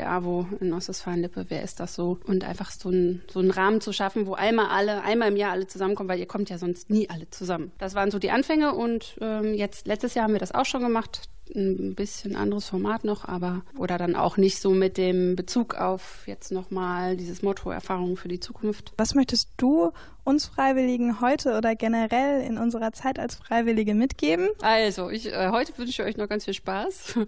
der 0.00 0.10
AWO 0.10 0.46
in 0.60 0.72
Ostwestfalen-Lippe, 0.72 1.46
wer 1.48 1.62
ist 1.62 1.78
das 1.78 1.94
so? 1.94 2.18
Und 2.26 2.42
einfach 2.44 2.70
so, 2.70 2.88
ein, 2.88 3.22
so 3.30 3.38
einen 3.38 3.50
Rahmen 3.50 3.80
zu 3.80 3.92
schaffen, 3.92 4.26
wo 4.26 4.34
einmal 4.34 4.66
alle, 4.68 5.02
einmal 5.02 5.28
im 5.28 5.36
Jahr 5.36 5.52
alle 5.52 5.66
zusammenkommen, 5.66 6.08
weil 6.08 6.18
ihr 6.18 6.26
kommt 6.26 6.48
ja 6.48 6.58
sonst 6.58 6.90
nie 6.90 7.08
alle 7.10 7.28
zusammen. 7.30 7.70
Das 7.78 7.94
waren 7.94 8.10
so 8.10 8.18
die 8.18 8.30
Anfänge 8.30 8.74
und 8.74 9.16
ähm, 9.20 9.54
jetzt, 9.54 9.86
letztes 9.86 10.14
Jahr 10.14 10.24
haben 10.24 10.32
wir 10.32 10.40
das 10.40 10.52
auch 10.52 10.64
schon 10.64 10.82
gemacht 10.82 11.28
ein 11.54 11.94
bisschen 11.94 12.36
anderes 12.36 12.66
Format 12.66 13.04
noch, 13.04 13.26
aber 13.26 13.62
oder 13.76 13.98
dann 13.98 14.14
auch 14.14 14.36
nicht 14.36 14.60
so 14.60 14.70
mit 14.70 14.96
dem 14.96 15.36
Bezug 15.36 15.74
auf 15.74 16.22
jetzt 16.26 16.52
nochmal 16.52 17.16
dieses 17.16 17.42
Motto 17.42 17.70
Erfahrungen 17.70 18.16
für 18.16 18.28
die 18.28 18.40
Zukunft. 18.40 18.92
Was 18.96 19.14
möchtest 19.14 19.48
du 19.56 19.92
uns 20.24 20.46
Freiwilligen 20.46 21.20
heute 21.20 21.56
oder 21.56 21.74
generell 21.74 22.42
in 22.42 22.58
unserer 22.58 22.92
Zeit 22.92 23.18
als 23.18 23.34
Freiwillige 23.34 23.94
mitgeben? 23.94 24.48
Also, 24.60 25.10
ich, 25.10 25.32
äh, 25.32 25.50
heute 25.50 25.76
wünsche 25.78 25.90
ich 25.90 26.08
euch 26.08 26.16
noch 26.16 26.28
ganz 26.28 26.44
viel 26.44 26.54
Spaß. 26.54 27.18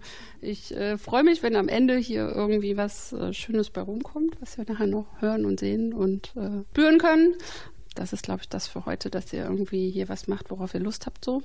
Ich 0.41 0.75
äh, 0.75 0.97
freue 0.97 1.23
mich, 1.23 1.41
wenn 1.41 1.55
am 1.55 1.69
Ende 1.69 1.95
hier 1.97 2.27
irgendwie 2.27 2.75
was 2.75 3.13
äh, 3.13 3.33
Schönes 3.33 3.69
bei 3.69 3.81
rumkommt, 3.81 4.35
was 4.41 4.57
wir 4.57 4.65
nachher 4.67 4.87
noch 4.87 5.05
hören 5.19 5.45
und 5.45 5.59
sehen 5.59 5.93
und 5.93 6.33
äh, 6.35 6.63
spüren 6.71 6.97
können. 6.97 7.35
Das 7.95 8.11
ist, 8.11 8.23
glaube 8.23 8.41
ich, 8.41 8.49
das 8.49 8.67
für 8.67 8.85
heute, 8.85 9.09
dass 9.09 9.31
ihr 9.31 9.43
irgendwie 9.43 9.89
hier 9.89 10.09
was 10.09 10.27
macht, 10.27 10.49
worauf 10.51 10.73
ihr 10.73 10.79
Lust 10.79 11.05
habt, 11.05 11.23
so. 11.23 11.41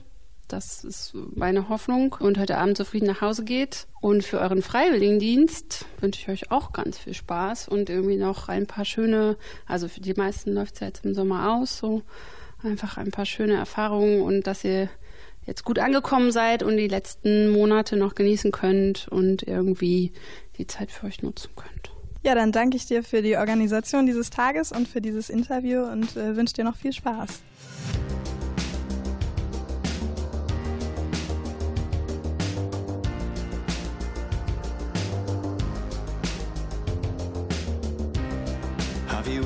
Das 0.49 0.83
ist 0.83 1.13
meine 1.35 1.69
Hoffnung. 1.69 2.17
Und 2.19 2.39
heute 2.39 2.57
Abend 2.57 2.77
zufrieden 2.77 3.07
nach 3.07 3.21
Hause 3.21 3.45
geht. 3.45 3.87
Und 4.01 4.25
für 4.25 4.41
euren 4.41 4.63
Freiwilligendienst 4.63 5.85
wünsche 6.01 6.21
ich 6.23 6.29
euch 6.29 6.51
auch 6.51 6.73
ganz 6.73 6.99
viel 6.99 7.13
Spaß 7.13 7.69
und 7.69 7.91
irgendwie 7.91 8.17
noch 8.17 8.49
ein 8.49 8.67
paar 8.67 8.87
schöne, 8.87 9.37
also 9.67 9.89
für 9.89 10.01
die 10.01 10.15
meisten 10.15 10.55
läuft 10.55 10.75
es 10.75 10.81
ja 10.81 10.87
jetzt 10.87 11.05
im 11.05 11.15
Sommer 11.15 11.53
aus, 11.53 11.77
so 11.77 12.03
einfach 12.63 12.97
ein 12.97 13.11
paar 13.11 13.27
schöne 13.27 13.55
Erfahrungen 13.55 14.23
und 14.23 14.47
dass 14.47 14.65
ihr 14.65 14.89
jetzt 15.47 15.65
gut 15.65 15.79
angekommen 15.79 16.33
seid 16.33 16.63
und 16.63 16.77
die 16.77 16.89
letzten 16.89 17.51
Monate 17.51 17.97
noch 17.97 18.15
genießen 18.15 18.51
könnt 18.51 19.09
und 19.09 19.43
irgendwie 19.43 20.13
die 20.57 20.67
Zeit 20.67 20.91
für 20.91 21.07
euch 21.07 21.23
nutzen 21.23 21.51
könnt. 21.57 21.91
Ja, 22.25 22.35
dann 22.35 22.53
danke 22.53 22.77
ich 22.77 22.87
dir 22.87 23.03
für 23.03 23.23
die 23.23 23.37
Organisation 23.37 24.07
dieses 24.07 24.31
Tages 24.31 24.73
und 24.73 24.89
für 24.89 25.01
dieses 25.01 25.31
Interview 25.31 25.83
und 25.83 26.17
äh, 26.17 26.37
wünsche 26.37 26.55
dir 26.55 26.65
noch 26.65 26.77
viel 26.77 26.93
Spaß. 26.93 27.41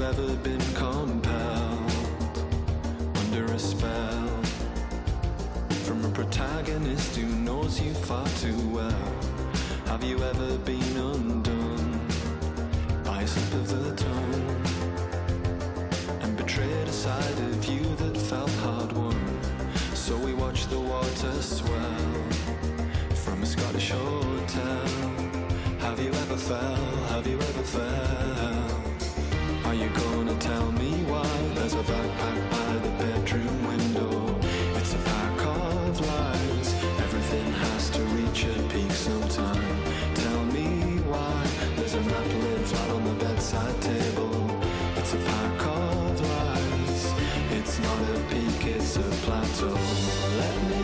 Ever 0.05 0.35
been 0.37 0.61
compelled 0.75 1.93
under 3.21 3.45
a 3.45 3.59
spell 3.59 4.43
from 5.85 6.05
a 6.05 6.09
protagonist 6.09 7.17
who 7.17 7.27
knows 7.45 7.81
you 7.81 7.95
far 7.95 8.27
too 8.41 8.59
well? 8.71 9.15
Have 9.87 10.03
you 10.03 10.19
ever 10.23 10.59
been 10.59 10.97
undone 10.97 12.01
by 13.05 13.23
a 13.23 13.27
slip 13.27 13.61
of 13.61 13.69
the 13.69 13.95
tongue 13.95 14.63
and 16.23 16.37
betrayed 16.37 16.89
a 16.89 16.93
side 16.93 17.39
of 17.51 17.65
you 17.67 17.85
that 17.97 18.17
felt 18.17 18.51
hard 18.65 18.93
won? 18.93 19.39
So 19.95 20.17
we 20.17 20.35
watched 20.35 20.69
the 20.71 20.81
water 20.81 21.43
swell 21.43 22.13
from 23.25 23.43
a 23.43 23.47
Scottish 23.47 23.91
hotel. 23.91 24.87
Have 25.79 26.01
you 26.01 26.09
ever 26.09 26.37
fell? 26.37 26.82
Plateau. 49.23 49.75
Let 50.39 50.63
me 50.69 50.82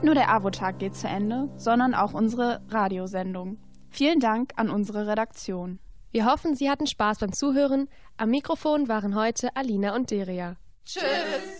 Nicht 0.00 0.06
nur 0.06 0.14
der 0.14 0.30
AWO-Tag 0.30 0.78
geht 0.78 0.96
zu 0.96 1.08
Ende, 1.08 1.50
sondern 1.58 1.92
auch 1.92 2.14
unsere 2.14 2.62
Radiosendung. 2.70 3.58
Vielen 3.90 4.18
Dank 4.18 4.54
an 4.56 4.70
unsere 4.70 5.06
Redaktion. 5.06 5.78
Wir 6.10 6.24
hoffen, 6.24 6.54
Sie 6.54 6.70
hatten 6.70 6.86
Spaß 6.86 7.18
beim 7.18 7.34
Zuhören. 7.34 7.86
Am 8.16 8.30
Mikrofon 8.30 8.88
waren 8.88 9.14
heute 9.14 9.54
Alina 9.56 9.94
und 9.94 10.10
Deria. 10.10 10.56
Tschüss! 10.86 11.59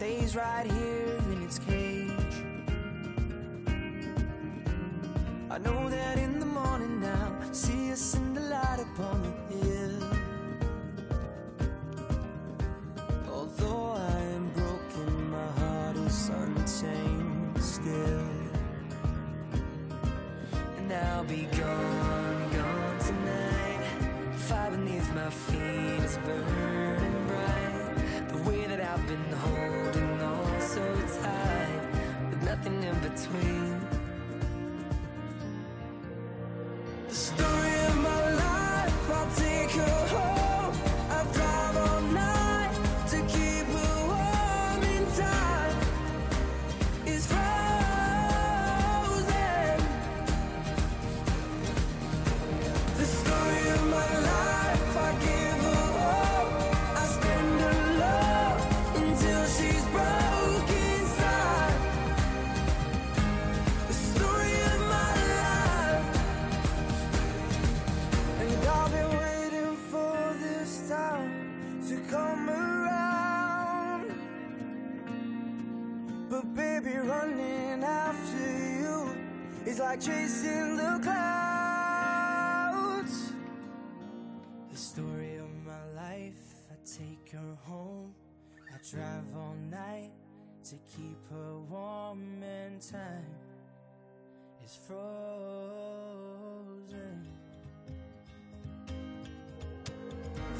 stays 0.00 0.34
right 0.34 0.64
here 0.64 1.18
in 1.30 1.42
its 1.42 1.58
cage. 1.58 2.36
I 5.50 5.58
know 5.58 5.90
that 5.90 6.16
in 6.18 6.40
the 6.40 6.46
morning 6.46 7.00
now, 7.00 7.38
see 7.52 7.92
us 7.92 8.14
in 8.14 8.32
the 8.32 8.40
light 8.40 8.80
upon 8.80 9.20
the 9.50 9.56
hill. 9.56 9.69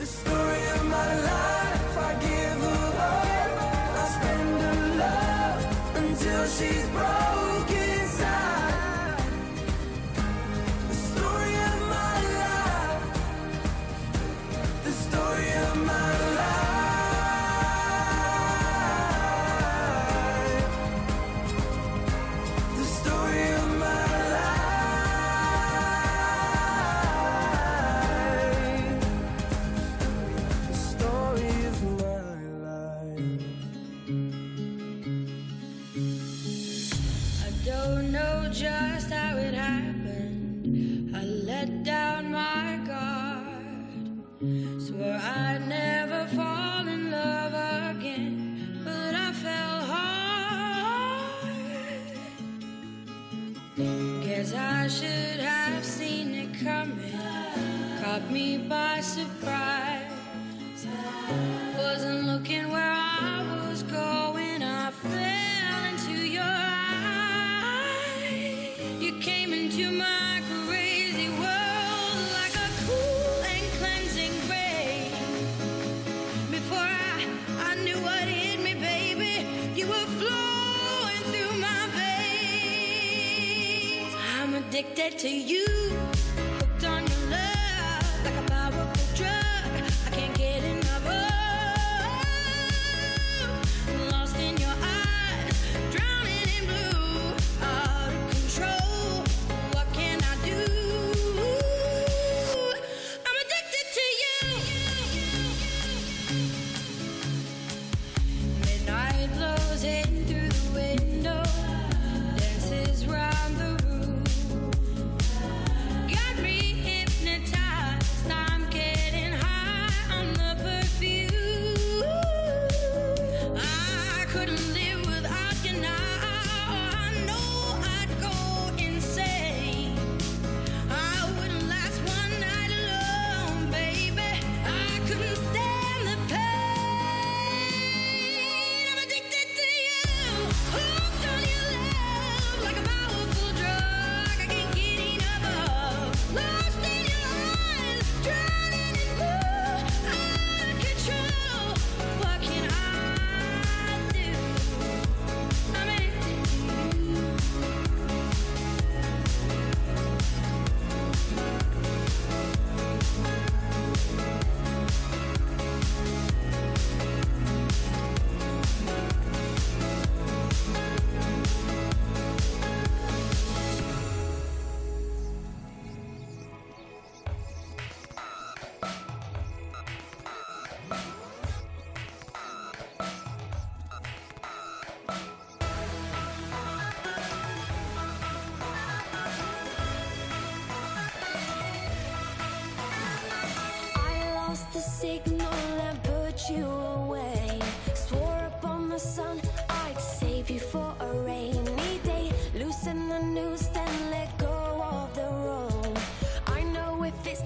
the 0.01 0.07
story. 0.07 0.40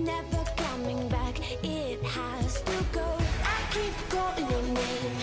Never 0.00 0.44
coming 0.56 1.08
back. 1.08 1.38
It 1.62 2.02
has 2.02 2.62
to 2.62 2.84
go. 2.92 3.06
I 3.44 3.58
keep 3.70 3.94
calling 4.10 4.50
your 4.50 4.62
name. 4.62 5.16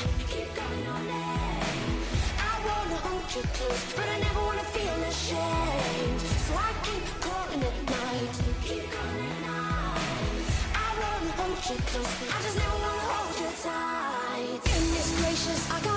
I 2.39 2.53
wanna 2.67 2.95
hold 3.05 3.35
you 3.35 3.43
close, 3.57 3.93
but 3.95 4.07
I 4.07 4.19
never 4.19 4.41
wanna 4.41 4.63
feel 4.75 4.99
ashamed. 5.11 6.21
So 6.45 6.53
I 6.55 6.71
keep 6.87 7.05
calling 7.19 7.63
at 7.69 7.77
night. 7.89 8.35
I 10.73 10.89
wanna 11.01 11.31
hold 11.39 11.59
you 11.69 11.77
close. 11.89 12.13
I 12.33 12.41
just 12.41 12.57
never 12.57 12.77
wanna 12.85 13.05
hold 13.11 13.35
you 13.41 13.51
tight. 13.63 14.59
Goodness 14.63 15.09
gracious, 15.19 15.71
I 15.71 15.81
got. 15.81 15.90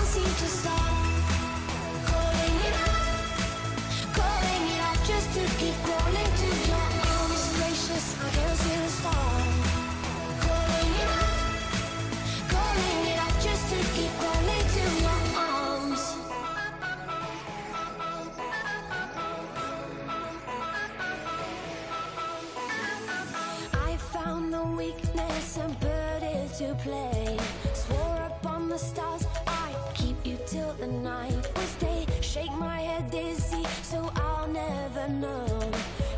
weakness 24.84 25.56
and 25.56 25.78
burden 25.80 26.48
to 26.58 26.74
play. 26.86 27.36
Swore 27.72 28.22
upon 28.32 28.68
the 28.68 28.78
stars, 28.78 29.24
I 29.46 29.68
keep 29.94 30.16
you 30.26 30.36
till 30.46 30.72
the 30.74 30.86
night. 30.86 31.44
We 31.56 31.66
day. 31.86 32.06
shake 32.20 32.54
my 32.68 32.80
head 32.88 33.10
dizzy, 33.10 33.64
so 33.82 33.98
I'll 34.16 34.48
never 34.48 35.06
know. 35.22 35.46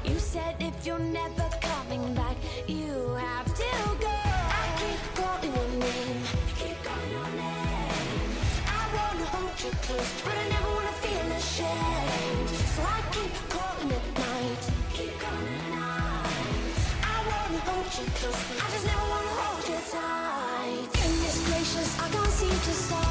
You 0.09 0.19
said 0.19 0.55
if 0.69 0.75
you're 0.87 1.07
never 1.21 1.49
coming 1.71 2.05
back, 2.15 2.37
you 2.67 2.93
have 3.27 3.49
to 3.63 3.71
go. 4.07 4.17
I 4.63 4.67
keep 4.81 5.03
calling 5.19 5.55
your 5.59 5.71
name, 5.85 6.21
keep 6.61 6.79
calling 6.87 7.13
your 7.19 7.31
name. 7.45 8.33
I 8.81 8.83
wanna 8.97 9.27
hold 9.35 9.57
you 9.65 9.73
close, 9.85 10.13
but 10.25 10.37
I 10.43 10.45
never 10.55 10.71
wanna 10.77 10.97
feel 11.05 11.29
ashamed. 11.41 12.51
So 12.75 12.81
I 12.97 13.01
keep 13.15 13.35
calling 13.55 13.91
at 13.99 14.07
night, 14.25 14.63
keep 14.97 15.15
calling. 15.25 15.66
I 17.59 18.71
just 18.71 18.85
never 18.87 19.01
wanna 19.09 19.35
hold 19.41 19.69
you 19.69 19.79
tight. 19.91 20.89
Goodness 20.93 21.49
gracious, 21.49 21.99
I 21.99 22.09
can't 22.11 22.31
seem 22.31 22.51
to 22.51 22.73
stop. 22.73 23.06